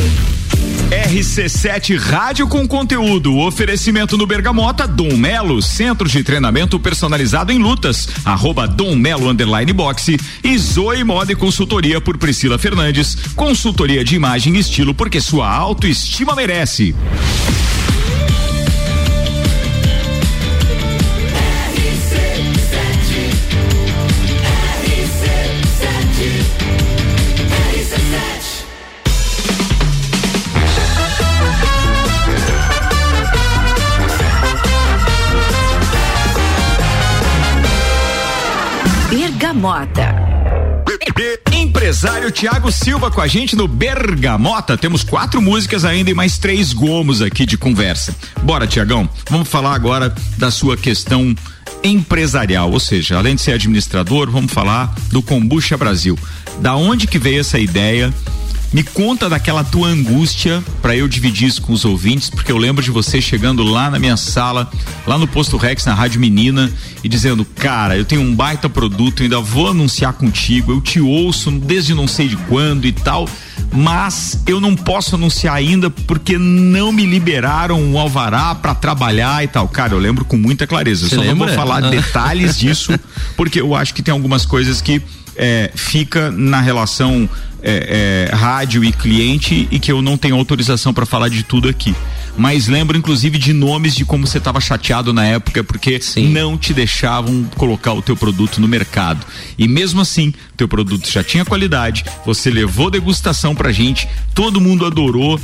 [1.09, 3.37] RC7 Rádio com conteúdo.
[3.37, 9.73] Oferecimento no Bergamota, Dom Melo, Centro de Treinamento Personalizado em Lutas, arroba Dom Melo Underline
[9.73, 13.17] Boxe e Zoe Moda e Consultoria por Priscila Fernandes.
[13.35, 16.95] Consultoria de imagem e estilo porque sua autoestima merece.
[39.61, 40.15] Bergamota.
[41.53, 44.75] Empresário Tiago Silva com a gente no Bergamota.
[44.75, 48.15] Temos quatro músicas ainda e mais três gomos aqui de conversa.
[48.41, 49.07] Bora, Tiagão.
[49.29, 51.35] Vamos falar agora da sua questão
[51.83, 56.17] empresarial, ou seja, além de ser administrador, vamos falar do Combucha Brasil.
[56.59, 58.11] Da onde que veio essa ideia?
[58.73, 62.81] Me conta daquela tua angústia para eu dividir isso com os ouvintes, porque eu lembro
[62.81, 64.71] de você chegando lá na minha sala,
[65.05, 66.71] lá no Posto Rex, na Rádio Menina,
[67.03, 71.51] e dizendo: Cara, eu tenho um baita produto, ainda vou anunciar contigo, eu te ouço
[71.51, 73.27] desde não sei de quando e tal,
[73.73, 79.43] mas eu não posso anunciar ainda porque não me liberaram o um alvará para trabalhar
[79.43, 79.67] e tal.
[79.67, 81.05] Cara, eu lembro com muita clareza.
[81.05, 81.35] Eu só lembra?
[81.35, 82.97] não vou falar detalhes disso,
[83.35, 85.01] porque eu acho que tem algumas coisas que
[85.41, 87.27] é, fica na relação
[87.63, 91.67] é, é, rádio e cliente e que eu não tenho autorização para falar de tudo
[91.67, 91.95] aqui.
[92.37, 96.29] Mas lembro inclusive de nomes de como você estava chateado na época porque Sim.
[96.29, 99.25] não te deixavam colocar o teu produto no mercado.
[99.57, 104.85] E mesmo assim, teu produto já tinha qualidade, você levou degustação pra gente, todo mundo
[104.85, 105.39] adorou.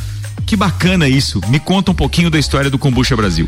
[0.46, 1.42] Que bacana isso.
[1.50, 3.48] Me conta um pouquinho da história do Kombucha Brasil.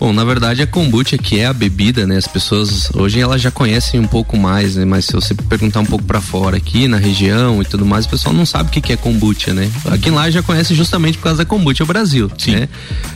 [0.00, 2.16] Bom, na verdade a kombucha que é a bebida, né?
[2.16, 4.84] As pessoas hoje elas já conhecem um pouco mais, né?
[4.84, 8.08] Mas se você perguntar um pouco para fora aqui na região e tudo mais, o
[8.08, 9.68] pessoal não sabe o que, que é kombucha, né?
[9.86, 12.52] Aqui lá já conhece justamente por causa da kombucha Brasil, Sim.
[12.52, 12.68] né?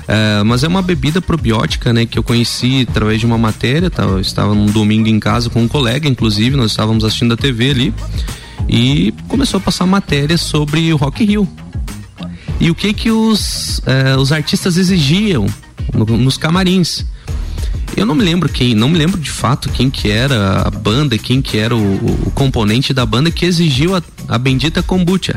[0.09, 2.05] É, mas é uma bebida probiótica, né?
[2.05, 4.03] Que eu conheci através de uma matéria, tá?
[4.03, 7.71] eu estava num domingo em casa com um colega, inclusive, nós estávamos assistindo a TV
[7.71, 7.95] ali
[8.69, 11.49] e começou a passar matéria sobre o Rock Rio.
[12.61, 15.47] E o que que os, eh, os artistas exigiam
[15.93, 17.05] no, nos camarins.
[17.97, 21.19] Eu não me lembro quem, não me lembro de fato quem que era a banda,
[21.19, 25.37] quem que era o, o componente da banda que exigiu a, a bendita kombucha.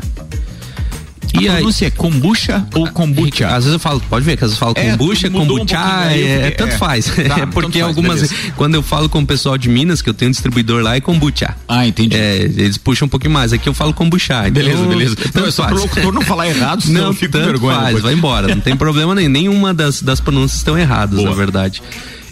[1.34, 3.48] E a pronúncia aí, é kombucha ou kombucha?
[3.48, 6.10] Às vezes eu falo, pode ver que às vezes eu falo é, kombucha, kombucha, um
[6.10, 6.78] é, é, tanto é.
[6.78, 7.06] faz.
[7.06, 8.52] Tá, é porque faz, algumas, beleza.
[8.56, 11.00] quando eu falo com o pessoal de Minas, que eu tenho um distribuidor lá, é
[11.00, 11.56] kombucha.
[11.68, 12.16] Ah, entendi.
[12.16, 13.52] É, eles puxam um pouquinho mais.
[13.52, 14.42] Aqui eu falo kombucha.
[14.50, 15.16] Beleza, então, beleza.
[15.34, 17.80] Não, é só pro locutor não falar errado, senão não, eu fico tanto vergonha.
[17.80, 18.48] Faz, vai embora.
[18.48, 19.28] Não tem problema nem.
[19.28, 21.30] Nenhuma das, das pronúncias estão erradas, Boa.
[21.30, 21.82] na verdade.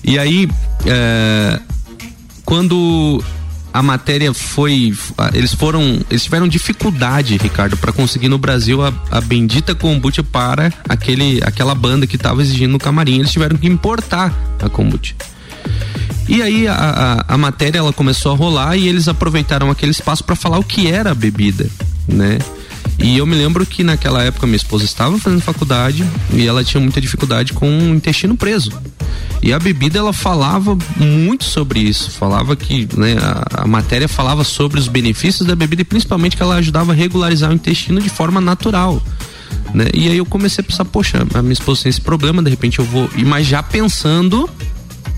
[0.03, 0.49] E aí,
[0.87, 1.61] é,
[2.45, 3.23] quando
[3.75, 4.95] a matéria foi.
[5.33, 6.01] Eles foram.
[6.09, 11.75] Eles tiveram dificuldade, Ricardo, para conseguir no Brasil a, a, bendita kombucha para aquele, aquela
[11.75, 13.19] banda que estava exigindo no camarim.
[13.19, 15.17] Eles tiveram que importar a kombucha.
[16.29, 16.75] E aí a,
[17.29, 20.65] a, a, matéria ela começou a rolar e eles aproveitaram aquele espaço para falar o
[20.65, 21.69] que era a bebida,
[22.07, 22.39] né?
[22.99, 26.81] E eu me lembro que naquela época minha esposa estava fazendo faculdade e ela tinha
[26.81, 28.71] muita dificuldade com o intestino preso.
[29.43, 34.43] E a bebida ela falava muito sobre isso, falava que né, a, a, matéria falava
[34.43, 38.09] sobre os benefícios da bebida e principalmente que ela ajudava a regularizar o intestino de
[38.09, 39.03] forma natural.
[39.75, 39.87] Né?
[39.93, 42.79] E aí eu comecei a pensar, poxa, a minha esposa tem esse problema, de repente
[42.79, 44.49] eu vou, mas já pensando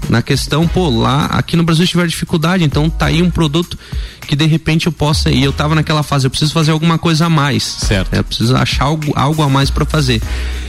[0.09, 3.79] na questão, pô, lá aqui no Brasil tiver dificuldade, então tá aí um produto
[4.27, 7.27] que de repente eu possa e eu tava naquela fase, eu preciso fazer alguma coisa
[7.27, 7.63] a mais.
[7.63, 8.13] Certo.
[8.15, 10.21] Eu preciso achar algo, algo a mais para fazer.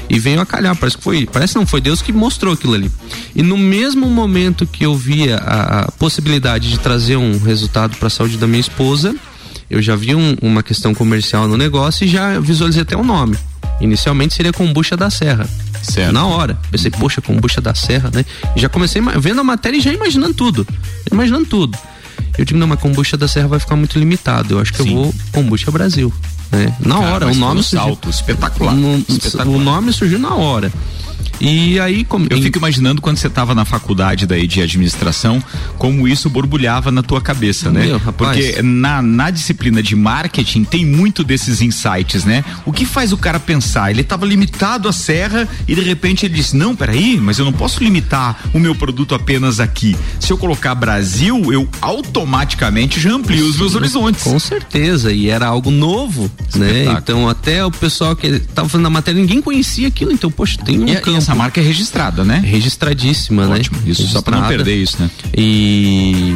[0.10, 2.92] E veio a calhar, parece que foi, parece não foi Deus que mostrou aquilo ali.
[3.36, 8.08] E no mesmo momento que eu via a, a possibilidade de trazer um resultado para
[8.08, 9.16] a saúde da minha esposa,
[9.70, 13.38] eu já vi um, uma questão comercial no negócio e já visualizei até o nome.
[13.80, 15.48] Inicialmente seria Kombucha da Serra.
[15.82, 16.12] Certo.
[16.12, 16.58] Na hora.
[16.72, 18.26] Pensei, poxa, Kombucha da Serra, né?
[18.56, 20.68] Já comecei vendo a matéria e já imaginando tudo.
[21.12, 21.78] Imaginando tudo.
[22.38, 24.56] Eu digo, não, mas Kombucha da Serra vai ficar muito limitado.
[24.56, 26.12] Eu acho que eu vou Kombucha Brasil.
[26.52, 26.74] Né?
[26.80, 27.88] Na Cara, hora, o nome um surgiu.
[27.88, 28.74] salto espetacular.
[28.74, 29.48] No- Espetacular.
[29.48, 30.72] O nome surgiu na hora.
[31.40, 32.28] E aí, como.
[32.30, 35.44] Eu fico imaginando quando você estava na faculdade daí de administração,
[35.78, 37.86] como isso borbulhava na tua cabeça, né?
[37.86, 38.00] Meu.
[38.00, 42.44] Porque na, na disciplina de marketing tem muito desses insights, né?
[42.66, 43.92] O que faz o cara pensar?
[43.92, 47.54] Ele estava limitado à serra e de repente ele disse: Não, peraí, mas eu não
[47.54, 49.96] posso limitar o meu produto apenas aqui.
[50.20, 54.24] Se eu colocar Brasil, eu automaticamente já amplio os meus horizontes.
[54.24, 56.86] Com certeza, e era algo novo, né?
[56.98, 60.80] Então até o pessoal que tava fazendo a matéria, ninguém conhecia aquilo, então, poxa, tem
[60.80, 62.42] um E, e essa marca é registrada, né?
[62.46, 63.84] Registradíssima, Ótimo, né?
[63.92, 65.10] isso só pra não perder isso, né?
[65.36, 66.36] E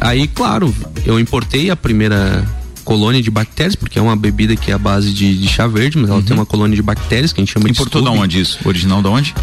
[0.00, 2.44] aí, claro, eu importei a primeira
[2.84, 5.96] colônia de bactérias, porque é uma bebida que é a base de, de chá verde,
[5.98, 7.70] mas ela tem uma colônia de bactérias que a gente chama Uhum.
[7.72, 8.24] Importou de da Scooby.
[8.24, 8.58] onde isso?
[8.64, 9.34] Original da onde?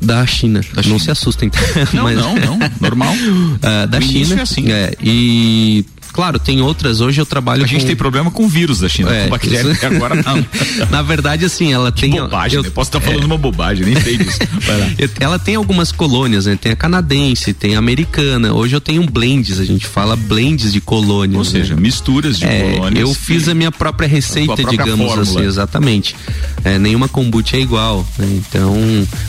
[0.00, 0.60] Da China.
[0.86, 1.48] Não se assustem.
[1.50, 1.58] tá?
[1.92, 2.58] Não, não, não.
[2.80, 3.14] Normal.
[3.62, 4.40] Ah, da início China.
[4.40, 4.70] é assim.
[4.70, 5.84] É, e
[6.16, 7.00] claro, tem outras.
[7.00, 9.70] Hoje eu trabalho A gente com- tem problema com vírus da China, É, com bactéria,
[9.70, 10.44] isso- agora não.
[10.90, 12.10] Na verdade, assim, ela tem.
[12.10, 12.70] bobagem, eu- né?
[12.70, 14.38] Posso estar falando uma bobagem, nem sei disso.
[15.20, 16.56] Ela tem algumas colônias, né?
[16.60, 18.52] Tem a canadense, tem a americana.
[18.54, 21.36] Hoje eu tenho blends, a gente fala blends de colônias.
[21.38, 21.80] Ou seja, né?
[21.80, 23.00] misturas de É, colônias.
[23.00, 25.22] Eu fiz a minha própria receita, própria digamos fórmula.
[25.22, 26.16] assim, exatamente.
[26.64, 28.26] É, nenhuma kombucha é igual, né?
[28.32, 28.74] Então,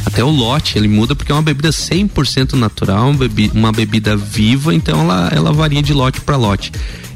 [0.06, 4.16] até o lote ele muda porque é uma bebida 100% natural, uma bebi- uma bebida
[4.16, 6.72] viva, então ela, ela varia de lote para lote.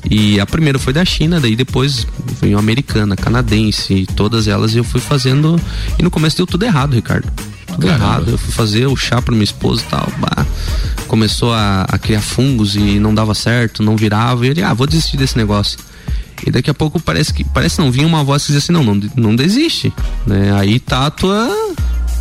[0.09, 2.07] E a primeira foi da China, daí depois
[2.41, 5.59] veio americana, canadense, todas elas e eu fui fazendo.
[5.97, 7.31] E no começo deu tudo errado, Ricardo.
[7.67, 8.03] Tudo Caramba.
[8.03, 8.31] errado.
[8.31, 10.11] Eu fui fazer o chá para minha esposa e tal.
[10.17, 10.45] bah,
[11.07, 14.45] começou a, a criar fungos e não dava certo, não virava.
[14.45, 15.77] E ele, ah, vou desistir desse negócio.
[16.45, 18.83] E daqui a pouco parece que parece não vinha uma voz que dizia assim, não,
[18.83, 19.93] não, não desiste,
[20.25, 20.51] né?
[20.57, 21.49] Aí tá a tua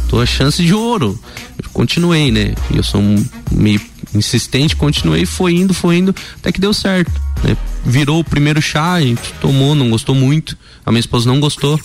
[0.08, 1.18] tua chance de ouro.
[1.62, 2.54] Eu continuei, né?
[2.70, 3.80] E eu sou um, meio
[4.14, 7.12] insistente, continuei, foi indo, foi indo, até que deu certo,
[7.44, 7.56] né?
[7.84, 10.56] Virou o primeiro chá, a gente tomou, não gostou muito.
[10.84, 11.80] A minha esposa não gostou.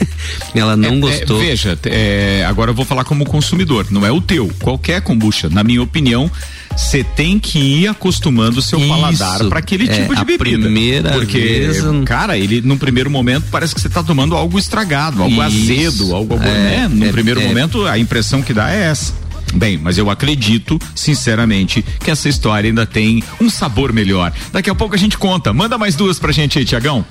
[0.54, 1.42] Ela não É, gostou.
[1.42, 4.50] é, veja, é, agora eu vou falar como consumidor, não é o teu.
[4.62, 6.30] Qualquer kombucha, na minha opinião,
[6.74, 8.88] você tem que ir acostumando o seu Isso.
[8.88, 10.58] paladar para aquele É, tipo de bebida.
[10.62, 15.22] primeira Porque, vez cara, ele num primeiro momento parece que você tá tomando algo estragado,
[15.22, 15.42] algo Isso.
[15.42, 16.88] azedo, algo, É, né?
[16.90, 17.46] Num é, primeiro é.
[17.46, 19.12] momento a impressão que dá é essa.
[19.54, 24.32] Bem, mas eu acredito, sinceramente, que essa história ainda tem um sabor melhor.
[24.52, 25.52] Daqui a pouco a gente conta.
[25.52, 27.04] Manda mais duas pra gente aí, Tiagão.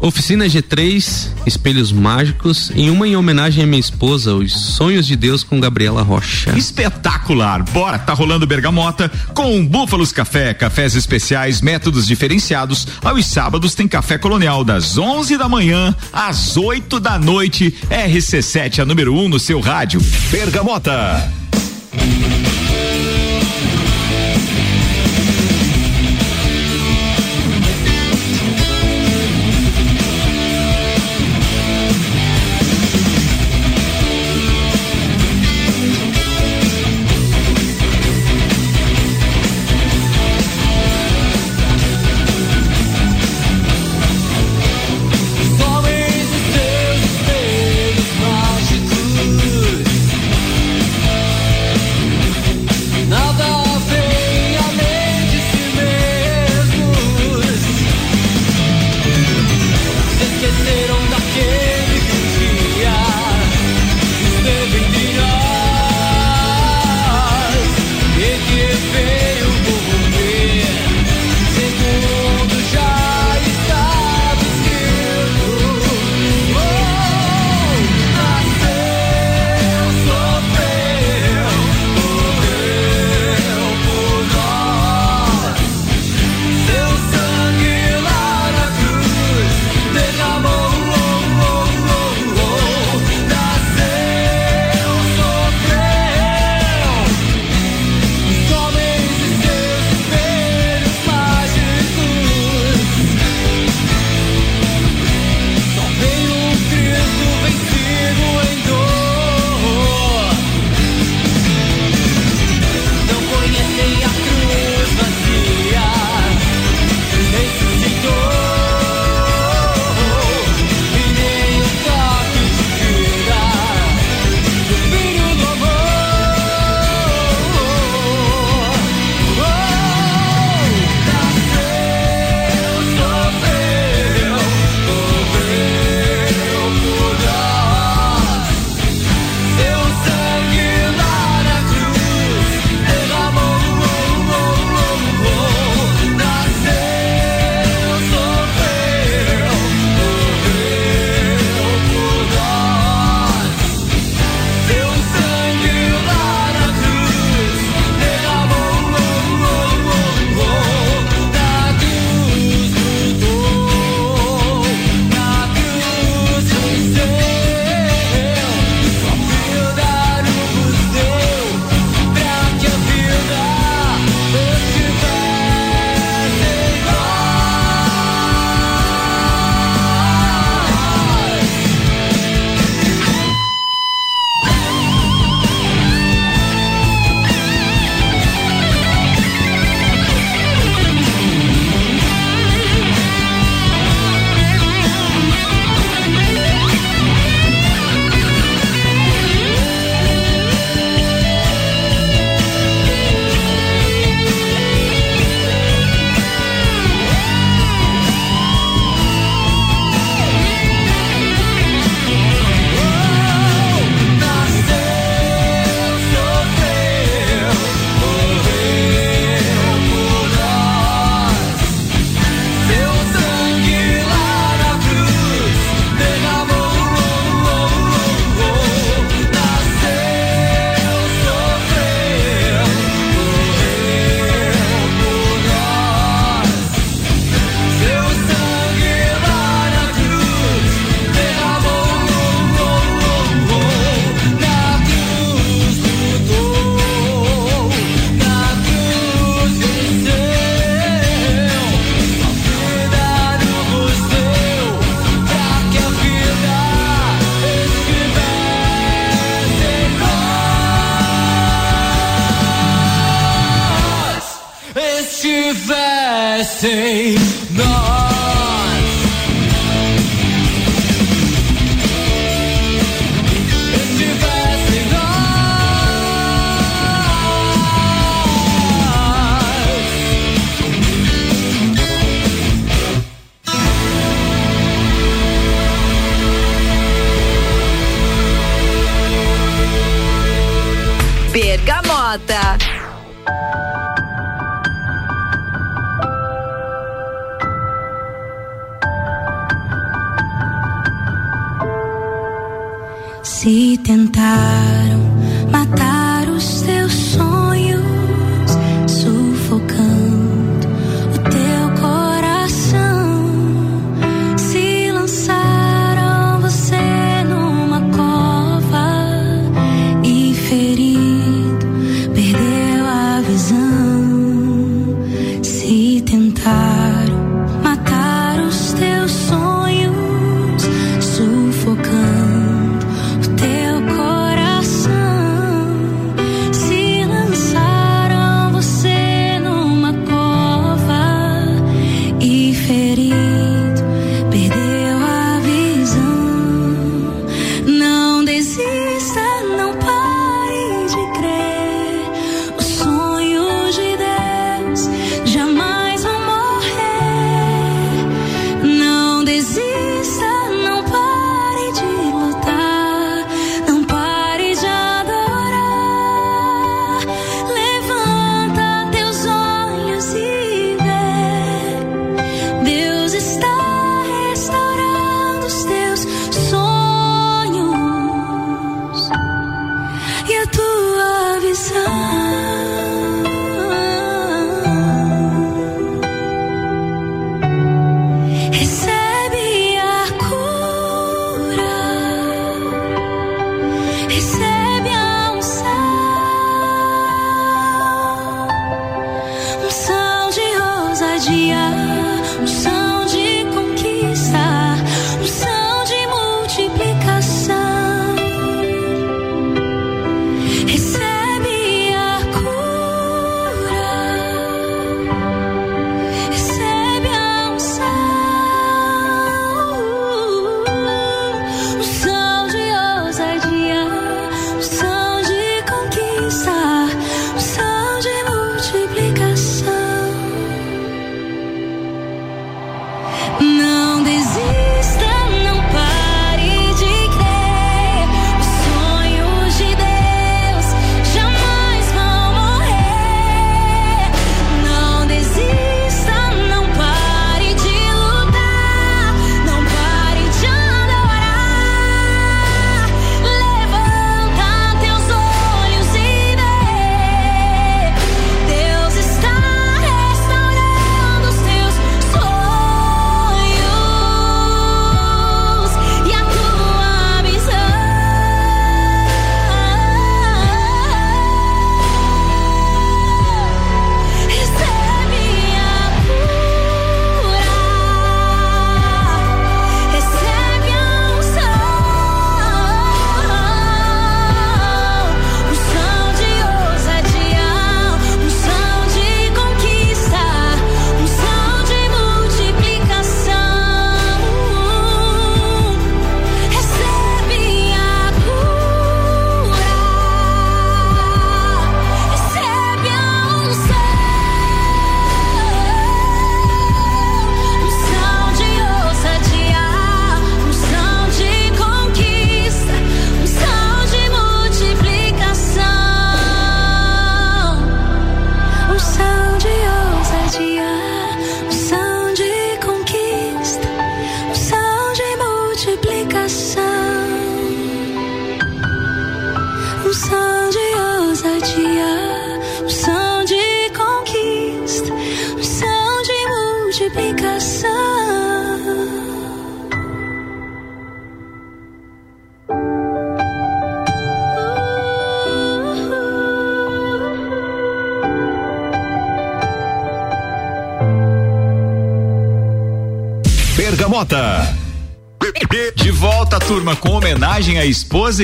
[0.00, 5.44] Oficina G3, Espelhos Mágicos e uma em homenagem à minha esposa, Os Sonhos de Deus
[5.44, 6.56] com Gabriela Rocha.
[6.56, 7.62] Espetacular!
[7.64, 12.88] Bora, tá rolando bergamota com Búfalos Café, cafés especiais, métodos diferenciados.
[13.04, 17.74] Aos sábados tem café colonial das 11 da manhã às 8 da noite.
[17.90, 20.00] RC7 a número 1 um no seu rádio.
[20.30, 21.30] Bergamota.
[21.92, 23.69] Thank you.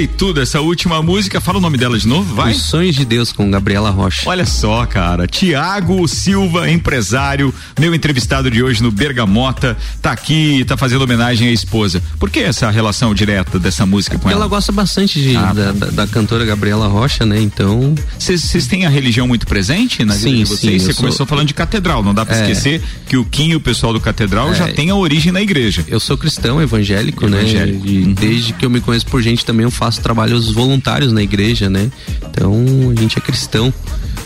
[0.00, 0.40] E tudo.
[0.40, 2.52] Essa última música, fala o nome dela de novo, vai?
[2.52, 4.28] Os Sonhos de Deus com Gabriela Rocha.
[4.28, 5.26] Olha só, cara.
[5.26, 11.52] Tiago Silva, empresário, meu entrevistado de hoje no Bergamota, tá aqui, tá fazendo homenagem à
[11.52, 12.02] esposa.
[12.18, 14.40] Por que essa relação direta dessa música com ela?
[14.40, 17.40] ela gosta bastante de, Ah, da, da- da cantora Gabriela Rocha, né?
[17.40, 17.94] Então.
[18.18, 20.82] Vocês têm a religião muito presente na vida Sim, de vocês?
[20.82, 22.40] Você sou- começou falando de catedral, não dá pra É.
[22.42, 24.72] esquecer que o Kim e o pessoal do catedral já É.
[24.72, 25.84] tem a origem na igreja.
[25.88, 27.84] Eu sou cristão evangélico, Evangélico.
[27.84, 27.90] né?
[27.92, 31.68] E desde que eu me conheço por gente também eu faço trabalhos voluntários na igreja,
[31.68, 31.90] né?
[32.30, 32.64] Então
[32.96, 33.72] a gente é cristão,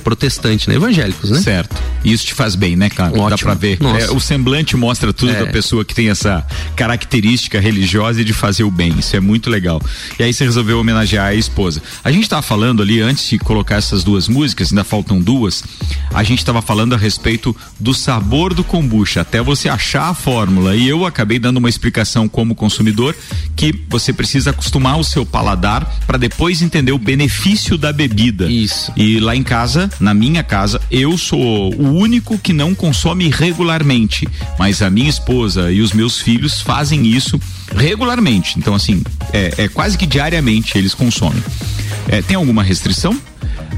[0.00, 0.74] protestante, né?
[0.76, 1.40] Evangélicos, né?
[1.40, 1.76] Certo.
[2.04, 3.12] E isso te faz bem, né, cara?
[3.12, 3.38] Dá Ótimo.
[3.38, 3.78] pra ver.
[4.00, 5.44] É, o semblante mostra tudo É.
[5.44, 6.44] da pessoa que tem essa
[6.74, 8.98] característica religiosa e de fazer o bem.
[8.98, 9.80] Isso é muito legal.
[10.18, 11.82] E aí você resolveu homenagear a esposa.
[12.02, 15.62] A gente tava falando ali, antes de colocar essas duas músicas, ainda faltam duas,
[16.12, 20.74] a gente tava falando a respeito do sabor do kombucha, até você achar a fórmula.
[20.74, 23.14] E eu acabei dando uma explicação como consumidor
[23.54, 28.50] que você precisa acostumar o seu paladar para depois entender o benefício da bebida.
[28.50, 28.90] Isso.
[28.96, 34.28] E lá em casa, na minha casa, eu sou o único que não consome regularmente,
[34.58, 37.40] mas a minha esposa e os meus filhos fazem isso
[37.74, 38.58] regularmente.
[38.58, 41.42] Então, assim, é, é quase que diariamente eles consomem.
[42.08, 43.18] É, tem alguma restrição?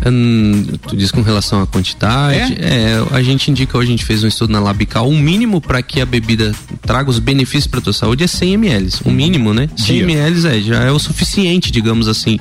[0.05, 2.57] Hum, tu diz com relação à quantidade.
[2.61, 2.97] É?
[3.13, 6.01] a gente indica hoje, a gente fez um estudo na Labical, o mínimo para que
[6.01, 6.53] a bebida
[6.83, 8.91] traga os benefícios para tua saúde é 100 ml.
[9.05, 9.69] O mínimo, né?
[9.77, 10.03] 100 Dia.
[10.03, 12.39] ml é, já é o suficiente, digamos assim,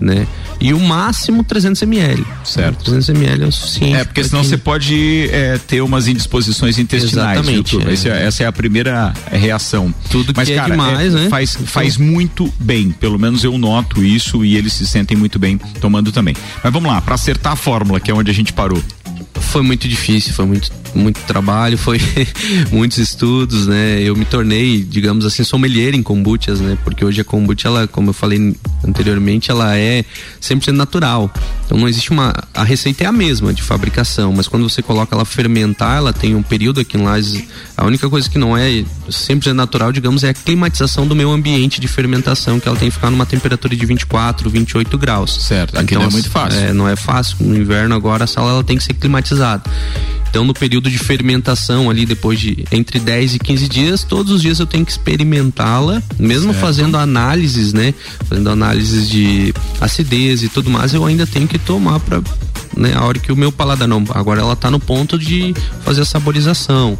[0.00, 0.26] né?
[0.60, 2.24] E o máximo 300 ml.
[2.44, 2.84] Certo.
[2.84, 3.94] 300 ml é o suficiente.
[3.96, 7.38] É, porque senão que- você pode é, ter umas indisposições intestinais.
[7.38, 7.92] Exatamente, é.
[7.92, 9.94] Esse é- essa é a primeira é, reação.
[10.10, 11.28] Tudo Mas, que é cara, demais, né?
[11.28, 12.90] Faz, faz muito bem.
[12.92, 16.34] Pelo menos eu noto isso e eles se sentem muito bem tomando também.
[16.62, 18.82] Mas vamos lá, para acertar a fórmula, que é onde a gente parou.
[19.40, 22.00] Foi muito difícil, foi muito, muito trabalho, foi
[22.72, 24.00] muitos estudos, né?
[24.02, 26.76] Eu me tornei, digamos assim, sommelier em kombuchas, né?
[26.84, 28.54] Porque hoje a kombucha, ela, como eu falei
[28.84, 30.04] anteriormente, ela é
[30.40, 31.30] 100% natural.
[31.66, 32.32] Então não existe uma.
[32.52, 36.34] A receita é a mesma de fabricação, mas quando você coloca ela fermentar, ela tem
[36.34, 37.44] um período aqui em Lages.
[37.76, 41.80] A única coisa que não é 100% natural, digamos, é a climatização do meio ambiente
[41.80, 45.44] de fermentação, que ela tem que ficar numa temperatura de 24, 28 graus.
[45.44, 46.58] Certo, aqui não é as- muito fácil.
[46.60, 47.36] é, não é fácil.
[47.40, 49.23] No inverno agora a sala ela tem que ser climatizada.
[49.24, 49.60] 就是啊。
[50.34, 54.58] Então no período de fermentação ali depois de entre 10 e 15 dias, todos os dias
[54.58, 56.60] eu tenho que experimentá-la, mesmo Certo.
[56.60, 57.94] fazendo análises, né?
[58.28, 62.20] Fazendo análises de acidez e tudo mais, eu ainda tenho que tomar para
[62.76, 65.54] né, a hora que o meu paladar não, agora ela tá no ponto de
[65.84, 66.98] fazer a saborização.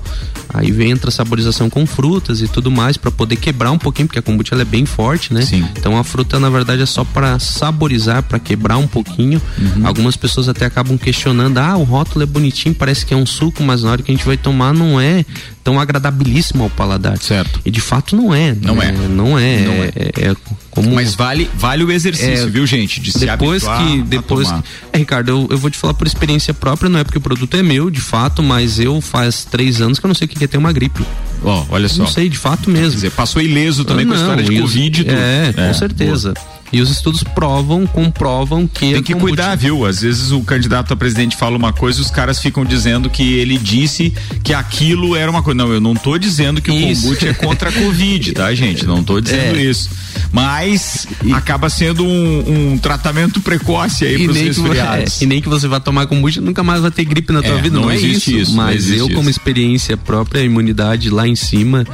[0.53, 4.07] Aí vem entra a saborização com frutas e tudo mais para poder quebrar um pouquinho,
[4.07, 5.43] porque a kombucha ela é bem forte, né?
[5.43, 5.67] Sim.
[5.77, 9.43] Então a fruta na verdade é só para saborizar, para quebrar um pouquinho.
[9.59, 9.85] Uhum.
[9.85, 13.63] Algumas pessoas até acabam questionando: "Ah, o rótulo é bonitinho, parece que é um suco,
[13.63, 15.25] mas na hora que a gente vai tomar não é
[15.63, 17.19] tão agradabilíssimo ao paladar".
[17.19, 17.61] Certo.
[17.65, 18.55] E de fato não é.
[18.61, 18.89] Não né?
[18.89, 18.93] é.
[19.09, 19.59] Não é.
[19.61, 19.93] Não é.
[19.97, 20.37] é, é
[20.71, 23.01] como Mas vale, vale o exercício, É, viu, gente?
[23.01, 24.63] De se depois habituar que depois que-
[24.93, 27.57] é, Ricardo eu, eu vou te falar por experiência própria não é porque o produto
[27.57, 30.43] é meu de fato mas eu faz três anos que eu não sei o que
[30.43, 31.05] é ter uma gripe
[31.45, 31.99] Ó, olha só.
[32.03, 34.45] não sei de fato mesmo Quer dizer, passou ileso também Ah, com a não, história
[34.45, 35.17] de Covid e tudo.
[35.17, 36.35] é, com É, certeza
[36.75, 39.87] e os estudos provam comprovam que Tem que cuidar, viu?
[39.87, 43.35] Às vezes o candidato a presidente fala uma coisa e os caras ficam dizendo que
[43.35, 44.13] ele disse
[44.43, 45.57] que aquilo era uma coisa.
[45.57, 47.01] Não, eu não tô dizendo que Isso.
[47.03, 48.85] o kombucha é contra a Covid, tá, gente?
[48.87, 49.63] Não tô dizendo É.
[49.65, 49.89] isso.
[50.33, 55.23] Mas acaba sendo um, um tratamento precoce aí e pros vo- é, resfriados.
[55.23, 57.63] e nem que você vá tomar kombucha nunca mais vai ter gripe na tua É,
[57.63, 58.41] vida, não não, é existe isso.
[58.51, 59.39] isso, Mas existe eu, como isso.
[59.39, 61.85] experiência própria, a imunidade lá em cima,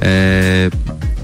[0.00, 0.70] é,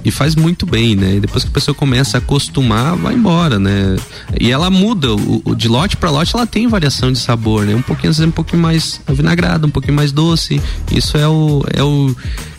[0.06, 1.16] e faz muito bem, né?
[1.16, 3.96] E depois que a pessoa começa a acostumar, vai embora, né?
[4.40, 7.74] E ela muda, o, o- de lote para lote ela tem variação de sabor, né?
[7.74, 10.62] Um pouquinho, às vezes, um pouquinho mais avinagrado, um pouquinho mais doce.
[10.92, 12.14] Isso é o é o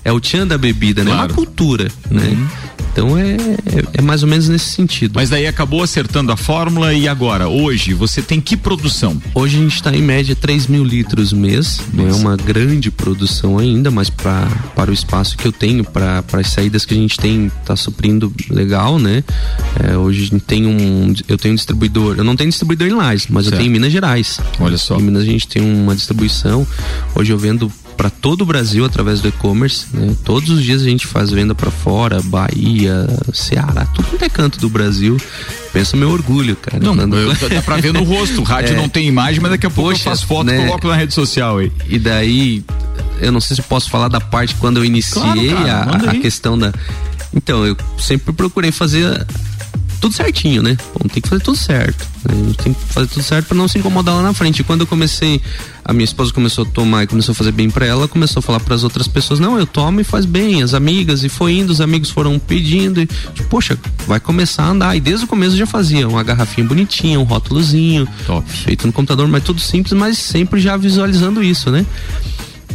[0.08, 1.12] é o tchan da bebida, né?
[1.12, 2.48] É uma cultura, né?
[2.94, 5.12] Então é, é, é mais ou menos nesse sentido.
[5.16, 9.22] Mas daí acabou acertando a fórmula e agora, hoje, você tem que produção?
[9.36, 11.82] Hoje a gente está em média 3 mil litros mês.
[11.94, 16.24] Não é uma grande produção ainda, mas pra, para o espaço que eu tenho, para
[16.32, 19.26] as saídas que a gente tem, tá suprindo legal, né?
[19.84, 21.14] É, hoje a gente tem um.
[21.28, 22.16] Eu tenho um distribuidor.
[22.18, 23.56] Eu não tenho distribuidor em Lages, mas Certo.
[23.56, 24.40] eu tenho em Minas Gerais.
[24.58, 24.98] Olha só.
[24.98, 26.66] Em Minas a gente tem uma distribuição.
[27.14, 29.88] Hoje eu vendo para todo o Brasil através do e-commerce.
[29.92, 30.16] Né?
[30.24, 34.60] Todos os dias a gente faz venda para fora, Bahia, Ceará, tudo quanto é canto
[34.60, 35.18] do Brasil.
[35.74, 36.80] Pensa meu orgulho, cara.
[36.84, 38.42] Não, Andando- eu- dá pra ver no rosto.
[38.42, 38.78] O rádio É.
[38.78, 40.66] não tem imagem, mas daqui a pouco Poxa, eu faço foto e né?
[40.66, 41.72] coloco na rede social aí.
[41.88, 42.64] E daí,
[43.20, 46.16] eu não sei se posso falar da parte quando eu iniciei Claro, cara, a- a,
[46.16, 46.72] questão da.
[47.34, 49.26] Então, eu sempre procurei fazer
[50.00, 50.78] tudo certinho, né?
[50.94, 52.08] Bom, tem que fazer tudo certo.
[52.26, 52.34] né?
[52.34, 54.60] A gente tem que fazer tudo certo para não se incomodar lá na frente.
[54.60, 55.42] E quando eu comecei,
[55.84, 58.44] a minha esposa começou a tomar e começou a fazer bem para ela, começou a
[58.44, 60.62] falar para as outras pessoas: "Não, eu tomo e faz bem".
[60.62, 63.78] As amigas e foi indo, os amigos foram pedindo e tipo, poxa,
[64.08, 64.96] vai começar a andar.
[64.96, 68.08] E desde o começo já fazia uma garrafinha bonitinha, um rótulozinho,
[68.46, 71.86] feito no computador, mas tudo simples, mas sempre já visualizando isso, né?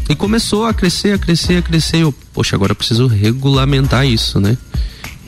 [0.08, 1.98] E começou a crescer, a crescer, a crescer.
[1.98, 4.56] Eu, poxa, agora eu preciso regulamentar isso, né?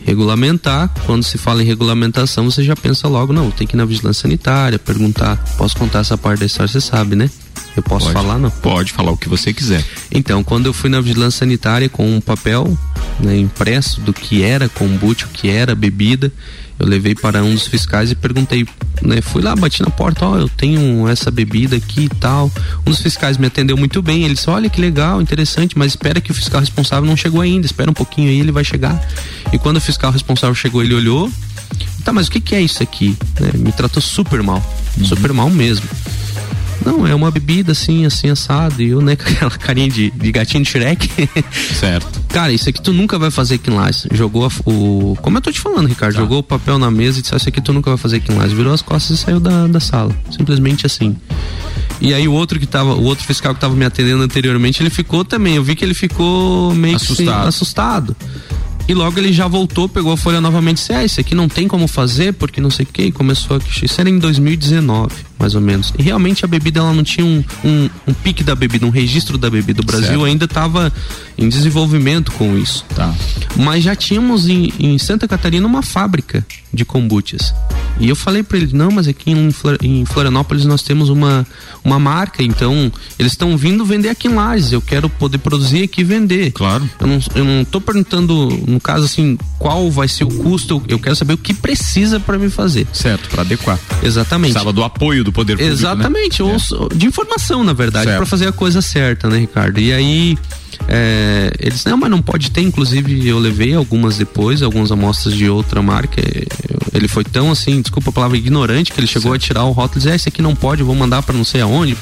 [0.05, 3.85] Regulamentar, quando se fala em regulamentação, você já pensa logo, não, tem que ir na
[3.85, 7.31] vigilância sanitária, perguntar, posso contar essa parte da história, você sabe, né?
[7.77, 8.15] Eu posso Pode.
[8.15, 8.51] falar, não?
[8.51, 9.85] Pode falar o que você quiser.
[10.11, 12.77] Então, quando eu fui na vigilância sanitária com um papel
[13.19, 16.33] né, impresso do que era kombucha, o que era bebida,
[16.79, 18.66] eu levei para um dos fiscais e perguntei,
[19.03, 22.51] né, fui lá, bati na porta, ó, eu tenho essa bebida aqui e tal.
[22.87, 26.20] Um dos fiscais me atendeu muito bem, ele disse, olha que legal, interessante, mas espera
[26.20, 29.01] que o fiscal responsável não chegou ainda, espera um pouquinho aí, ele vai chegar.
[29.53, 31.31] E quando o fiscal responsável chegou, ele olhou,
[32.05, 33.16] tá, mas o que que é isso aqui?
[33.41, 34.62] Né, me tratou super mal,
[35.05, 35.87] super mal mesmo.
[36.85, 38.83] Não, é uma bebida assim, assim, assado.
[38.83, 41.09] E eu, né, com aquela carinha de, de gatinho de Shrek.
[41.79, 42.20] certo.
[42.29, 44.16] Cara, isso aqui tu nunca vai fazer aqui em.
[44.16, 45.16] Jogou a- o.
[45.22, 47.49] Como eu tô te falando, Ricardo, jogou o papel na mesa e disse: "Ah, Isso
[47.49, 48.39] aqui tu nunca vai fazer aqui em.
[48.55, 50.14] Virou as costas e saiu da, da sala.
[50.31, 51.16] Simplesmente assim.
[52.01, 54.91] E aí o outro que tava, o outro fiscal que tava me atendendo anteriormente, ele
[54.91, 55.55] ficou também.
[55.55, 57.49] Eu vi que ele ficou meio assim, Assustado.
[57.49, 58.16] assustado.
[58.87, 61.49] E logo ele já voltou, pegou a folha novamente e disse: Ah, isso aqui não
[61.49, 63.03] tem como fazer, porque não sei o que.
[63.05, 63.61] E começou a.
[63.83, 65.14] Isso era em 2019,
[65.45, 65.92] mais ou menos.
[65.99, 69.36] E realmente a bebida ela não tinha um, um, um pique da bebida, um registro
[69.36, 69.82] da bebida.
[69.82, 70.24] O Brasil Certo.
[70.24, 70.90] ainda estava
[71.36, 72.86] em desenvolvimento com isso.
[72.95, 73.14] Tá.
[73.55, 77.55] Mas já tínhamos em, em Santa Catarina uma fábrica de kombuchas.
[78.01, 81.47] E eu falei pra ele, não, mas aqui em Florianópolis nós temos uma,
[81.84, 86.01] uma marca, então eles estão vindo vender aqui em Lages, eu quero poder produzir aqui
[86.01, 86.51] e vender.
[86.51, 86.88] Claro.
[86.99, 90.99] Eu não, eu não tô perguntando, no caso assim, qual vai ser o custo, eu
[90.99, 92.86] quero saber o que precisa para me fazer.
[92.92, 93.78] Certo, para adequar.
[94.03, 94.53] Exatamente.
[94.53, 95.72] Precisava do apoio do poder público.
[95.72, 96.53] Exatamente, né?
[96.53, 99.78] ou so- de informação, na verdade, para fazer a coisa certa, né, Ricardo?
[99.78, 100.39] E aí,
[100.89, 105.49] é, eles, não, mas não pode ter, inclusive eu levei algumas depois, algumas amostras de
[105.49, 106.20] outra marca.
[106.20, 106.45] é,
[106.93, 109.97] Ele foi tão assim, desculpa a palavra, ignorante, que ele chegou a tirar o rótulo
[109.97, 111.97] e dizer, ah, esse aqui não pode, eu vou mandar para não sei aonde.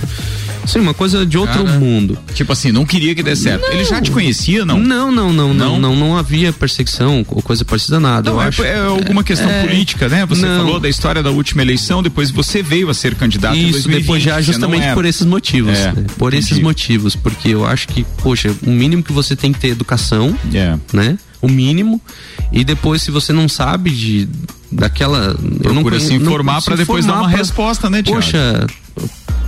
[0.64, 2.16] Sim, uma coisa de outro Cara, mundo.
[2.34, 3.64] Tipo assim, não queria que desse certo.
[3.72, 4.78] Ele já te conhecia, não?
[4.78, 5.78] Não, não, não, não, Não?
[5.80, 8.30] não, não, havia perseguição ou coisa parecida nada.
[8.30, 8.62] Não, eu é, acho.
[8.62, 10.24] é alguma questão É, política, né?
[10.24, 10.58] Você não.
[10.58, 14.00] falou da história da última eleição, depois você veio a ser candidato em Isso, 2020.
[14.02, 15.76] depois já não justamente por esses motivos.
[15.76, 16.04] É, né?
[16.16, 16.62] Por esses entendi.
[16.62, 20.36] motivos, porque eu acho que, poxa, o mínimo que você tem que ter é educação,
[20.52, 20.76] É.
[20.92, 21.18] né?
[21.40, 22.00] O mínimo.
[22.52, 24.28] E depois, se você não sabe de
[24.70, 25.36] daquela.
[25.64, 28.20] eu não Procura se informar pra depois dar uma pra- resposta, né, Thiago?
[28.20, 28.66] Poxa.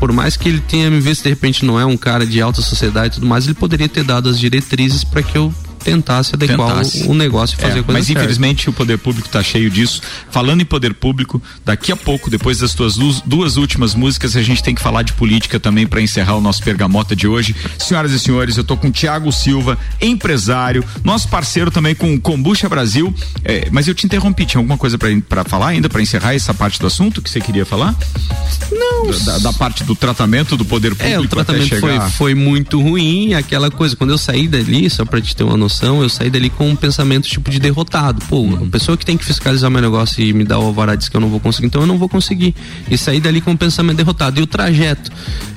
[0.01, 2.61] Por mais que ele tenha me visto, de repente não é um cara de alta
[2.61, 5.55] sociedade e tudo mais, ele poderia ter dado as diretrizes para que eu
[5.85, 7.05] tentasse adequar Tentasse.
[7.07, 8.21] o, negócio e fazer É, coisa mas certa.
[8.23, 10.01] infelizmente o poder público tá cheio disso.
[10.31, 14.63] Falando em poder público, daqui a pouco, depois das tuas duas últimas músicas, a gente
[14.63, 17.55] tem que falar de política também para encerrar o nosso pergamota de hoje.
[17.79, 22.21] Senhoras e senhores, eu tô com o Tiago Silva, empresário, nosso parceiro também com o
[22.21, 23.13] Combucha Brasil.
[23.45, 24.97] É, mas eu te interrompi, tinha alguma coisa
[25.29, 27.95] para falar ainda para encerrar essa parte do assunto que você queria falar?
[28.71, 29.11] Não.
[29.25, 32.11] Da, da parte do tratamento do poder público É, o até tratamento foi, chegar.
[32.11, 35.74] foi muito ruim, aquela coisa, quando eu saí dali, só pra te ter uma noção,
[35.83, 38.23] eu saí dali com um pensamento tipo de derrotado.
[38.29, 38.65] Pô, Uhum.
[38.67, 41.17] a pessoa que tem que fiscalizar meu negócio e me dar o alvará diz que
[41.17, 42.55] eu não vou conseguir, então eu não vou conseguir.
[42.91, 44.39] E saí dali com um pensamento derrotado.
[44.39, 45.11] E o trajeto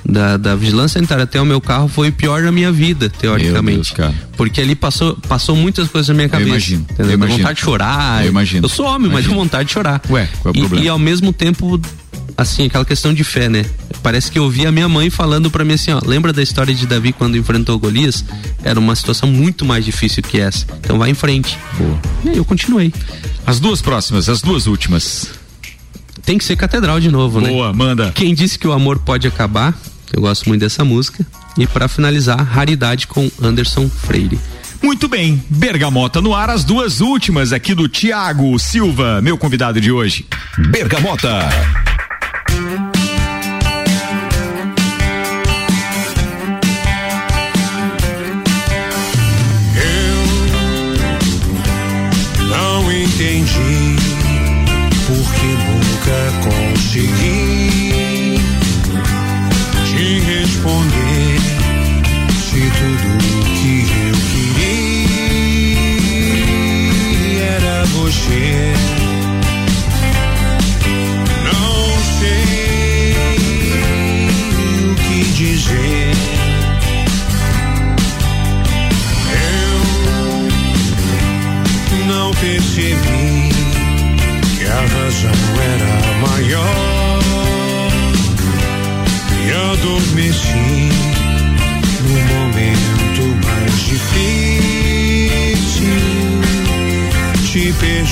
[0.06, 3.94] da, da vigilância sanitária até o meu carro foi o pior da minha vida, teoricamente.
[4.36, 6.50] Porque ali passou, passou muitas coisas na minha cabeça.
[6.50, 7.04] imagino, entendeu?
[7.04, 7.38] eu Deu imagino.
[7.40, 8.24] vontade de chorar.
[8.24, 8.66] Eu imagino.
[8.66, 9.34] Eu sou homem, mas Imagino.
[9.34, 10.02] deu vontade de chorar.
[10.10, 10.86] Ué, qual é o E- problema?
[10.86, 11.80] E, ao mesmo tempo,
[12.38, 13.66] assim, aquela questão de fé, né?
[14.04, 16.74] Parece que eu ouvi a minha mãe falando pra mim assim, ó, lembra da história
[16.74, 18.24] de Davi quando enfrentou Golias?
[18.64, 20.66] Era uma situação muito mais difícil que essa.
[20.80, 21.58] Então vai em frente.
[22.24, 22.94] E aí eu continuei.
[23.46, 25.32] As duas próximas, as duas últimas.
[26.24, 27.50] Tem que ser catedral de novo, né?
[27.50, 28.12] Boa, manda.
[28.14, 29.74] Quem disse que o amor pode acabar?
[30.14, 31.26] Eu gosto muito dessa música.
[31.58, 34.40] E pra finalizar, Raridade com Anderson Freire.
[34.82, 39.92] Muito bem, Bergamota no ar, as duas últimas aqui do Tiago Silva, meu convidado de
[39.92, 40.26] hoje.
[40.70, 41.50] Bergamota.
[42.58, 42.87] Não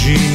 [0.06, 0.35] hoje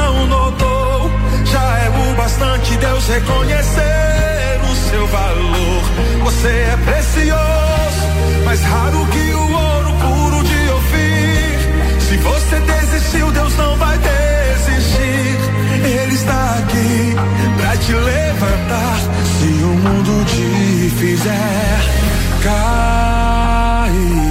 [2.21, 5.83] bastante Deus reconhecer o seu valor.
[6.23, 8.05] Você é precioso,
[8.45, 11.57] mais raro que o ouro puro de ouvir.
[11.99, 15.37] Se você desistiu, Deus não vai desistir.
[15.83, 17.15] Ele está aqui
[17.57, 18.99] pra te levantar.
[19.39, 21.79] Se o mundo te fizer
[22.43, 24.30] cair.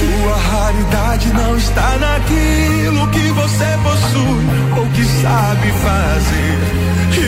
[0.00, 4.46] Sua raridade não está naquilo que você possui
[4.78, 6.58] ou que sabe fazer.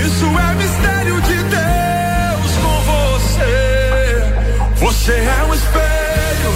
[0.06, 4.24] Isso é mistério de Deus com você.
[4.76, 6.52] Você é um espelho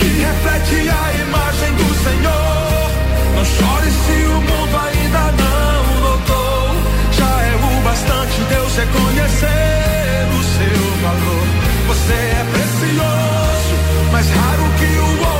[0.00, 2.90] que reflete a imagem do Senhor.
[3.36, 6.76] Não chore se o mundo ainda não notou.
[7.12, 11.46] Já é o bastante Deus reconhecer o seu valor.
[11.88, 13.74] Você é precioso,
[14.12, 15.37] mais raro que o ouro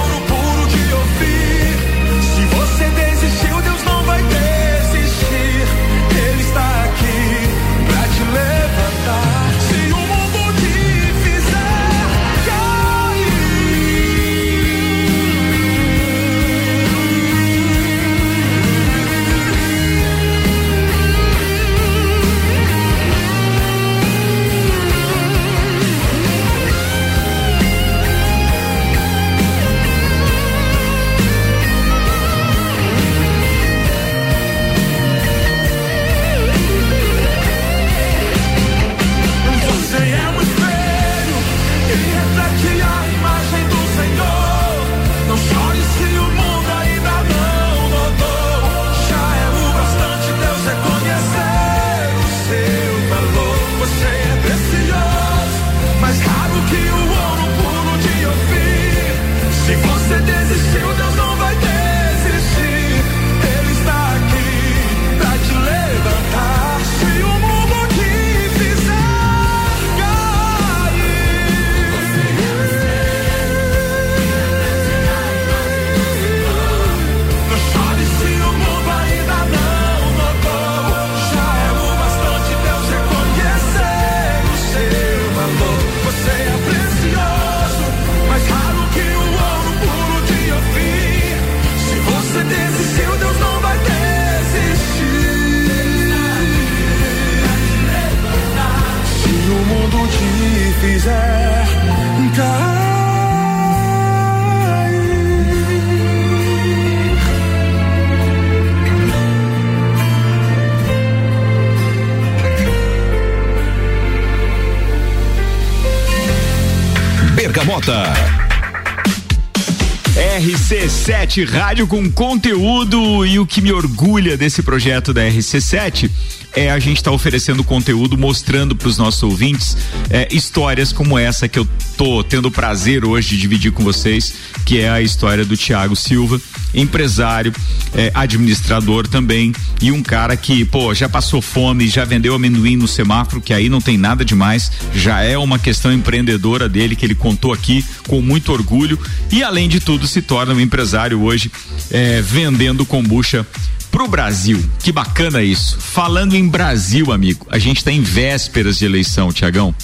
[121.29, 126.11] RC7 Rádio com conteúdo e o que me orgulha desse projeto da RC7
[126.57, 129.77] é a gente estar oferecendo conteúdo, mostrando para os nossos ouvintes
[130.09, 134.35] é, histórias como essa que eu tô tendo o prazer hoje de dividir com vocês,
[134.65, 136.41] que é a história do Tiago Silva,
[136.75, 137.53] empresário,
[137.95, 139.53] é, administrador também
[139.83, 143.69] e um cara que, pô, já passou fome, já vendeu amendoim no semáforo, que aí
[143.69, 148.21] não tem nada demais, já é uma questão empreendedora dele que ele contou aqui com
[148.21, 148.99] muito orgulho
[149.31, 151.53] e além de tudo se torna um empresário hoje
[151.91, 153.47] é, vendendo kombucha
[153.91, 154.65] pro Brasil.
[154.83, 155.79] Que bacana isso.
[155.79, 159.75] Falando em Brasil, amigo, a gente está em vésperas de eleição, Tiagão.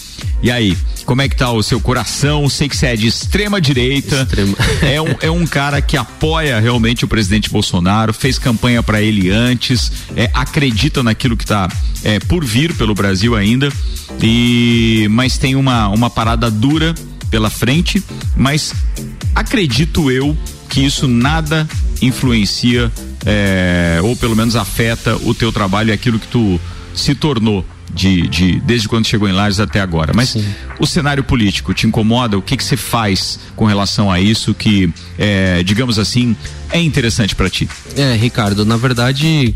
[0.42, 2.48] E aí, como é que tá o seu coração?
[2.48, 4.22] Sei que você é de extrema direita.
[4.22, 4.56] Extrema.
[4.82, 9.30] É, um, é um cara que apoia realmente o presidente Bolsonaro, fez campanha para ele
[9.30, 11.68] antes, é, acredita naquilo que tá
[12.02, 13.72] é, por vir pelo Brasil ainda.
[14.22, 16.94] E mas tem uma, uma parada dura
[17.30, 18.02] pela frente,
[18.36, 18.72] mas
[19.34, 20.36] acredito eu
[20.68, 21.68] que isso nada
[22.02, 22.90] influencia
[23.24, 26.60] é, ou pelo menos afeta o teu trabalho e aquilo que tu
[26.94, 30.12] se tornou de, de desde quando chegou em Lages até agora.
[30.14, 30.44] Mas Sim.
[30.80, 32.36] o cenário político te incomoda?
[32.36, 36.36] O que que você faz com relação a isso que, é, digamos assim,
[36.70, 37.68] é interessante para ti?
[37.96, 39.54] É, Ricardo, na verdade,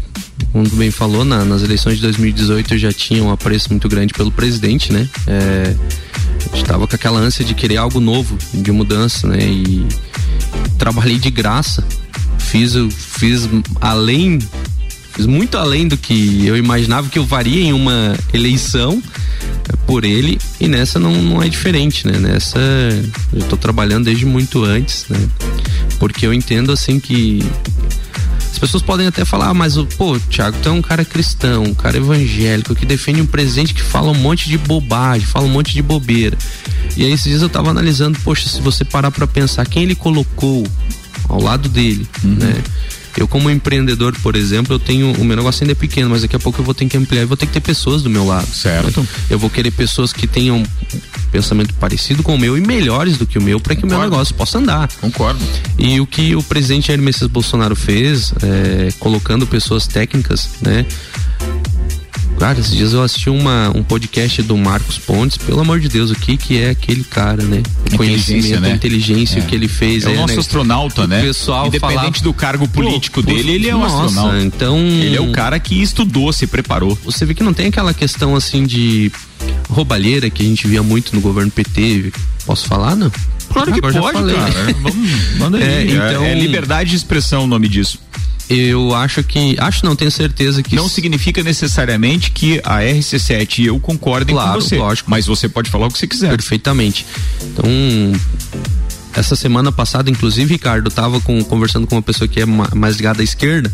[0.52, 3.88] como tu bem falou, na- nas eleições de 2018 eu já tinha um apreço muito
[3.88, 5.08] grande pelo presidente, né?
[5.26, 5.74] É,
[6.52, 9.38] a gente tava com aquela ânsia de querer algo novo, de mudança, né?
[9.40, 9.86] E
[10.78, 11.84] trabalhei de graça,
[12.38, 13.48] fiz, fiz
[13.80, 14.38] além,
[15.14, 19.02] fiz muito além do que eu imaginava que eu faria em uma eleição
[19.86, 22.18] por ele e nessa não, não é diferente, né?
[22.18, 22.58] Nessa
[23.32, 25.28] eu tô trabalhando desde muito antes, né?
[25.98, 27.42] Porque eu entendo assim que
[28.50, 31.62] as pessoas podem até falar, ah, mas o- pô, Thiago, tu é um cara cristão,
[31.64, 35.50] um cara evangélico, que defende um presidente que fala um monte de bobagem, fala um
[35.50, 36.36] monte de bobeira.
[36.96, 39.94] E aí esses dias eu tava analisando, poxa, se você parar pra pensar quem ele
[39.94, 40.66] colocou
[41.28, 42.54] ao lado dele, né?
[43.18, 46.36] Eu como empreendedor, por exemplo, eu tenho, o meu negócio ainda é pequeno, mas daqui
[46.36, 48.24] a pouco eu vou ter que ampliar e vou ter que ter pessoas do meu
[48.24, 48.46] lado.
[48.46, 49.06] Certo.
[49.28, 50.62] Eu vou querer pessoas que tenham
[51.32, 53.98] pensamento parecido com o meu e melhores do que o meu para que o meu
[53.98, 54.88] negócio possa andar.
[55.00, 55.40] Concordo.
[55.76, 60.86] E o que o presidente Jair Messias Bolsonaro fez, é, colocando pessoas técnicas, né?
[62.38, 66.10] Cara, esses dias eu assisti uma, um podcast do Marcos Pontes, pelo amor de Deus,
[66.10, 67.62] o que que é aquele cara, né?
[67.90, 68.72] O Inteligência, conhecimento, né?
[68.72, 69.42] a inteligência, É.
[69.42, 70.04] o que ele fez.
[70.04, 70.40] É o aí, nosso né?
[70.40, 71.18] astronauta, né?
[71.18, 74.44] O pessoal Independente falava- do cargo político Pô, dele, ele é um nossa, astronauta.
[74.44, 74.78] Então.
[74.78, 76.96] Ele é o cara que estudou, se preparou.
[77.04, 79.10] Você vê que não tem aquela questão assim de
[79.68, 82.12] roubalheira que a gente via muito no governo PT.
[82.46, 83.10] Posso falar, não?
[83.52, 84.74] Claro que Agora pode, cara.
[84.80, 85.64] Vamos, manda aí.
[85.64, 87.98] É, então- é liberdade de expressão o nome disso.
[88.50, 89.56] Eu acho que.
[89.58, 90.74] Acho não, tenho certeza que.
[90.74, 94.76] Não significa necessariamente que a RC7 e eu concordem Claro, com você.
[94.78, 95.10] lógico.
[95.10, 96.30] Mas você pode falar o que você quiser.
[96.30, 97.04] Perfeitamente.
[97.42, 97.64] Então,
[99.14, 102.70] essa semana passada, inclusive, Ricardo, eu tava com, conversando com uma pessoa que é ma-
[102.74, 103.72] mais ligada à esquerda.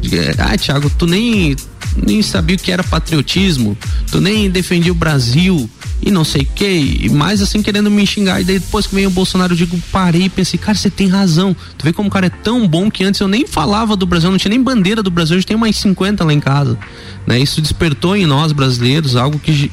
[0.00, 1.56] De- Ah, Thiago, tu nem,
[1.96, 3.76] nem sabia o que era patriotismo,
[4.10, 5.68] tu nem defendia o Brasil
[6.02, 8.40] e não sei o que, mais assim querendo me xingar.
[8.40, 11.08] E daí depois que veio o Bolsonaro, eu digo, parei e pensei, cara, você tem
[11.08, 11.56] razão.
[11.76, 14.30] Tu vê como o cara é tão bom que antes eu nem falava do Brasil,
[14.30, 16.78] não tinha nem bandeira do Brasil, hoje tem mais 50 lá em casa.
[17.26, 17.40] Né?
[17.40, 19.70] Isso despertou em nós brasileiros algo que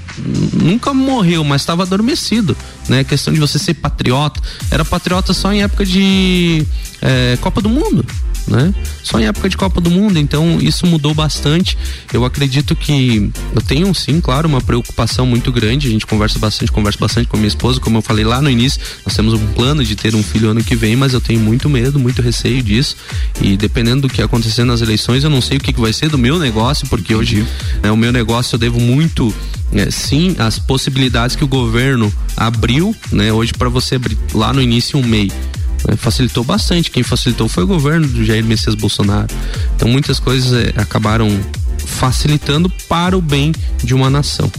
[0.54, 2.58] nunca morreu, mas estava adormecido.
[2.90, 3.02] Né?
[3.02, 4.42] A questão de você ser patriota.
[4.72, 6.66] Era patriota só em época de
[7.02, 8.06] eh, Copa do Mundo.
[8.48, 8.74] Né?
[9.02, 11.78] Só em época de Copa do Mundo, então isso mudou bastante.
[12.12, 15.88] Eu acredito que eu tenho sim, claro, uma preocupação muito grande.
[15.88, 18.50] A gente conversa bastante, conversa bastante com a minha esposa, como eu falei lá no
[18.50, 21.40] início, nós temos um plano de ter um filho ano que vem, mas eu tenho
[21.40, 22.98] muito medo, muito receio disso.
[23.42, 26.10] E dependendo do que acontecer nas eleições, eu não sei o que, que vai ser
[26.10, 27.46] do meu negócio, porque hoje
[27.82, 29.34] né, o meu negócio eu devo muito
[29.72, 34.62] é, sim as possibilidades que o governo abriu, né, hoje para você abrir lá no
[34.62, 35.32] início um MEI.
[35.98, 36.90] Facilitou bastante.
[36.92, 39.28] Quem facilitou foi o governo do Jair Messias Bolsonaro.
[39.76, 41.30] Então muitas coisas é, acabaram
[41.86, 43.52] facilitando para o bem
[43.84, 44.52] de uma nação.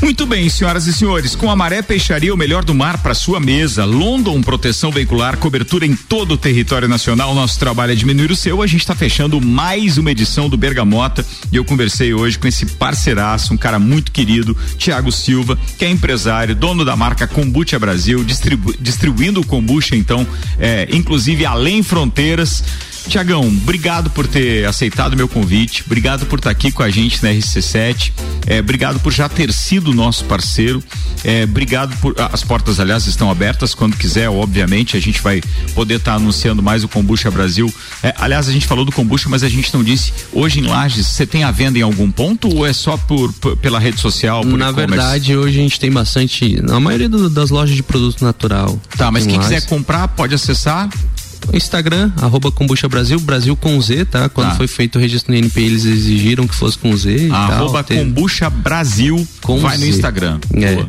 [0.00, 3.40] Muito bem, senhoras e senhores, com a Maré Peixaria, o melhor do mar para sua
[3.40, 3.84] mesa.
[3.84, 7.34] London Proteção Veicular, cobertura em todo o território nacional.
[7.34, 8.62] Nosso trabalho é diminuir o seu.
[8.62, 12.66] A gente está fechando mais uma edição do Bergamota e eu conversei hoje com esse
[12.66, 18.24] parceiraço, um cara muito querido, Tiago Silva, que é empresário, dono da marca Kombucha Brasil,
[18.24, 20.26] distribu distribuindo o kombucha, então,
[20.58, 22.62] é, inclusive além fronteiras.
[23.08, 27.30] Tiagão, obrigado por ter aceitado meu convite, obrigado por estar aqui com a gente na
[27.30, 28.12] RC7,
[28.46, 30.82] é, obrigado por já ter sido nosso parceiro,
[31.24, 32.14] é, obrigado por.
[32.32, 35.40] As portas, aliás, estão abertas, quando quiser, obviamente, a gente vai
[35.74, 37.72] poder estar anunciando mais o Kombucha Brasil.
[38.02, 40.12] É, aliás, a gente falou do Kombucha, mas a gente não disse.
[40.32, 43.56] Hoje em Lages, você tem a venda em algum ponto ou é só por, por-
[43.56, 44.42] pela rede social?
[44.42, 46.60] Por Na verdade, hoje a gente tem bastante.
[46.62, 48.78] Na maioria do- das lojas de produto natural.
[48.96, 49.42] Tá, mas quem lá.
[49.42, 50.88] quiser comprar, pode acessar.
[51.52, 54.28] Instagram, arroba Kombucha Brasil, Brasil com Z, tá?
[54.28, 54.54] Quando Tá.
[54.56, 57.28] foi feito o registro no INPI, eles exigiram que fosse com Z.
[57.28, 59.26] tal, Arroba teve- Kombucha Brasil.
[59.40, 59.88] com vai no Z.
[59.90, 60.38] Instagram.
[60.54, 60.74] É.
[60.74, 60.88] Boa.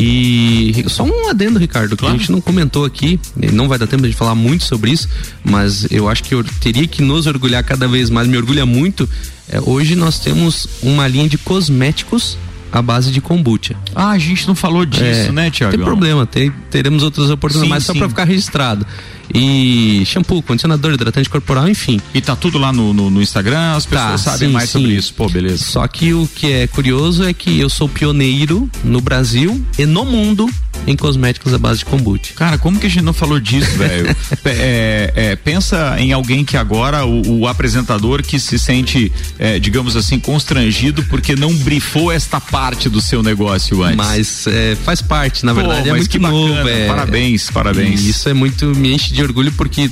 [0.00, 3.18] E só um adendo, Ricardo, que a gente não comentou aqui,
[3.52, 5.08] não vai dar tempo de falar muito sobre isso,
[5.44, 9.08] mas eu acho que eu teria que nos orgulhar cada vez mais, me orgulha muito.
[9.48, 12.36] É, hoje nós temos uma linha de cosméticos
[12.70, 13.74] à base de kombucha.
[13.94, 15.74] Ah, a gente não falou disso, É, né, Tiago?
[15.74, 18.86] Tem problema, tem, teremos outras oportunidades, Sim, mas só para ficar registrado.
[19.34, 22.00] E shampoo, condicionador, hidratante corporal, enfim.
[22.14, 24.78] E tá tudo lá no, no, no Instagram, as pessoas Tá, sabem sim, mais sim.
[24.80, 25.14] sobre isso.
[25.14, 25.64] Pô, beleza.
[25.64, 30.04] Só que o que é curioso é que eu sou pioneiro no Brasil e no
[30.04, 30.48] mundo
[30.86, 32.32] em cosméticos à base de kombucha.
[32.34, 34.08] Cara, como que a gente não falou disso, velho?
[34.44, 39.94] É, é, pensa em alguém que agora, o, o apresentador que se sente, é, digamos
[39.96, 43.96] assim, constrangido porque não brifou esta parte do seu negócio antes.
[43.96, 46.54] Mas é, faz parte, na Pô, verdade, é mas muito que novo.
[46.54, 46.86] bacana, é.
[46.86, 48.00] parabéns, parabéns.
[48.02, 49.90] E isso é muito, me enche de orgulho porque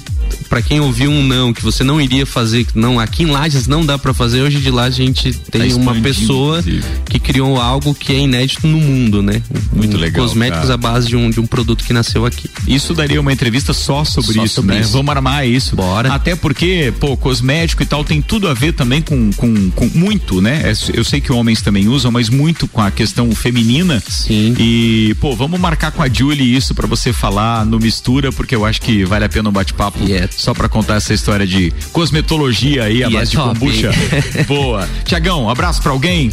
[0.48, 3.84] pra quem ouviu um não, que você não iria fazer, não, aqui em Lages não
[3.84, 6.62] dá pra fazer, hoje de lá a gente tem Tá uma pessoa
[7.08, 9.42] que criou algo que é inédito no mundo, né?
[9.72, 10.75] Muito Um legal, Cosméticos cara.
[10.76, 12.48] À base de um, de um produto que nasceu aqui.
[12.66, 14.80] Isso daria uma entrevista só sobre Só isso, sobre né?
[14.82, 14.92] isso.
[14.92, 15.74] Vamos armar isso.
[15.76, 16.12] Bora.
[16.12, 20.40] Até porque, pô, cosmético e tal tem tudo a ver também com, com, com muito,
[20.40, 20.62] né?
[20.64, 24.02] É, Eu sei que homens também usam, mas muito com a questão feminina.
[24.08, 24.54] Sim.
[24.58, 28.64] E, pô, vamos marcar com a Julie isso pra você falar no Mistura, porque eu
[28.64, 29.98] acho que vale a pena um bate-papo
[30.36, 33.88] só pra contar essa história de cosmetologia aí, a E é base de top, kombucha.
[33.90, 34.44] hein?
[34.46, 34.88] Boa.
[35.04, 36.30] Tiagão, abraço pra alguém?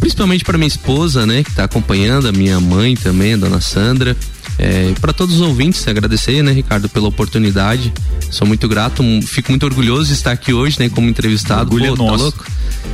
[0.00, 4.16] Principalmente para minha esposa, né, que tá acompanhando, a minha mãe também, a dona Sandra.
[4.58, 7.92] É, para todos os ouvintes, agradecer, né, Ricardo, pela oportunidade.
[8.30, 11.62] Sou muito grato, fico muito orgulhoso de estar aqui hoje, né, como entrevistado.
[11.62, 12.24] Orgulho é Pô, tá nosso.
[12.24, 12.46] louco?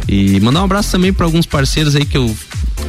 [0.08, 2.34] E mandar um abraço também para alguns parceiros aí que eu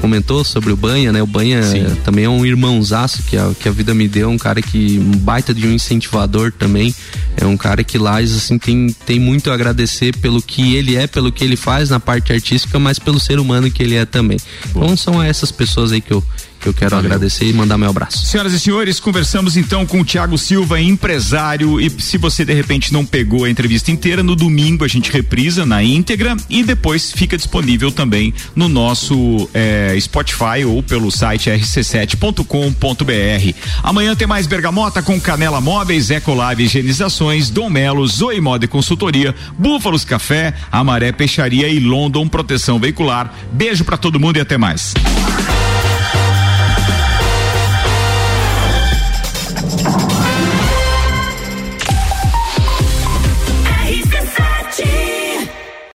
[0.04, 1.24] comentou sobre o Banha, né?
[1.24, 4.38] O Banha é, também é um irmãozaço que a, que a vida me deu, um
[4.38, 6.94] cara que um baita de um incentivador também.
[7.38, 11.08] É um cara que lá assim tem, tem muito a agradecer pelo que ele é,
[11.08, 14.38] pelo que ele faz na parte artística, mas pelo ser humano que ele é também.
[14.72, 16.22] Então são essas pessoas aí que eu
[16.64, 18.26] que eu quero agradecer e mandar meu abraço.
[18.26, 21.80] Senhoras e senhores, conversamos então com o Tiago Silva, empresário.
[21.80, 25.66] E se você de repente não pegou a entrevista inteira, no domingo a gente reprisa
[25.66, 33.58] na íntegra e depois fica disponível também no nosso eh, Spotify ou pelo site rc7.com.br.
[33.84, 39.36] Amanhã tem mais Bergamota com Canela Móveis, Ecolave Higienizações, Dom Melo, Zoe Moda e Consultoria,
[39.60, 43.34] Búfalos Café, Amaré Peixaria e London Proteção Veicular.
[43.52, 44.94] Beijo pra todo mundo e até mais.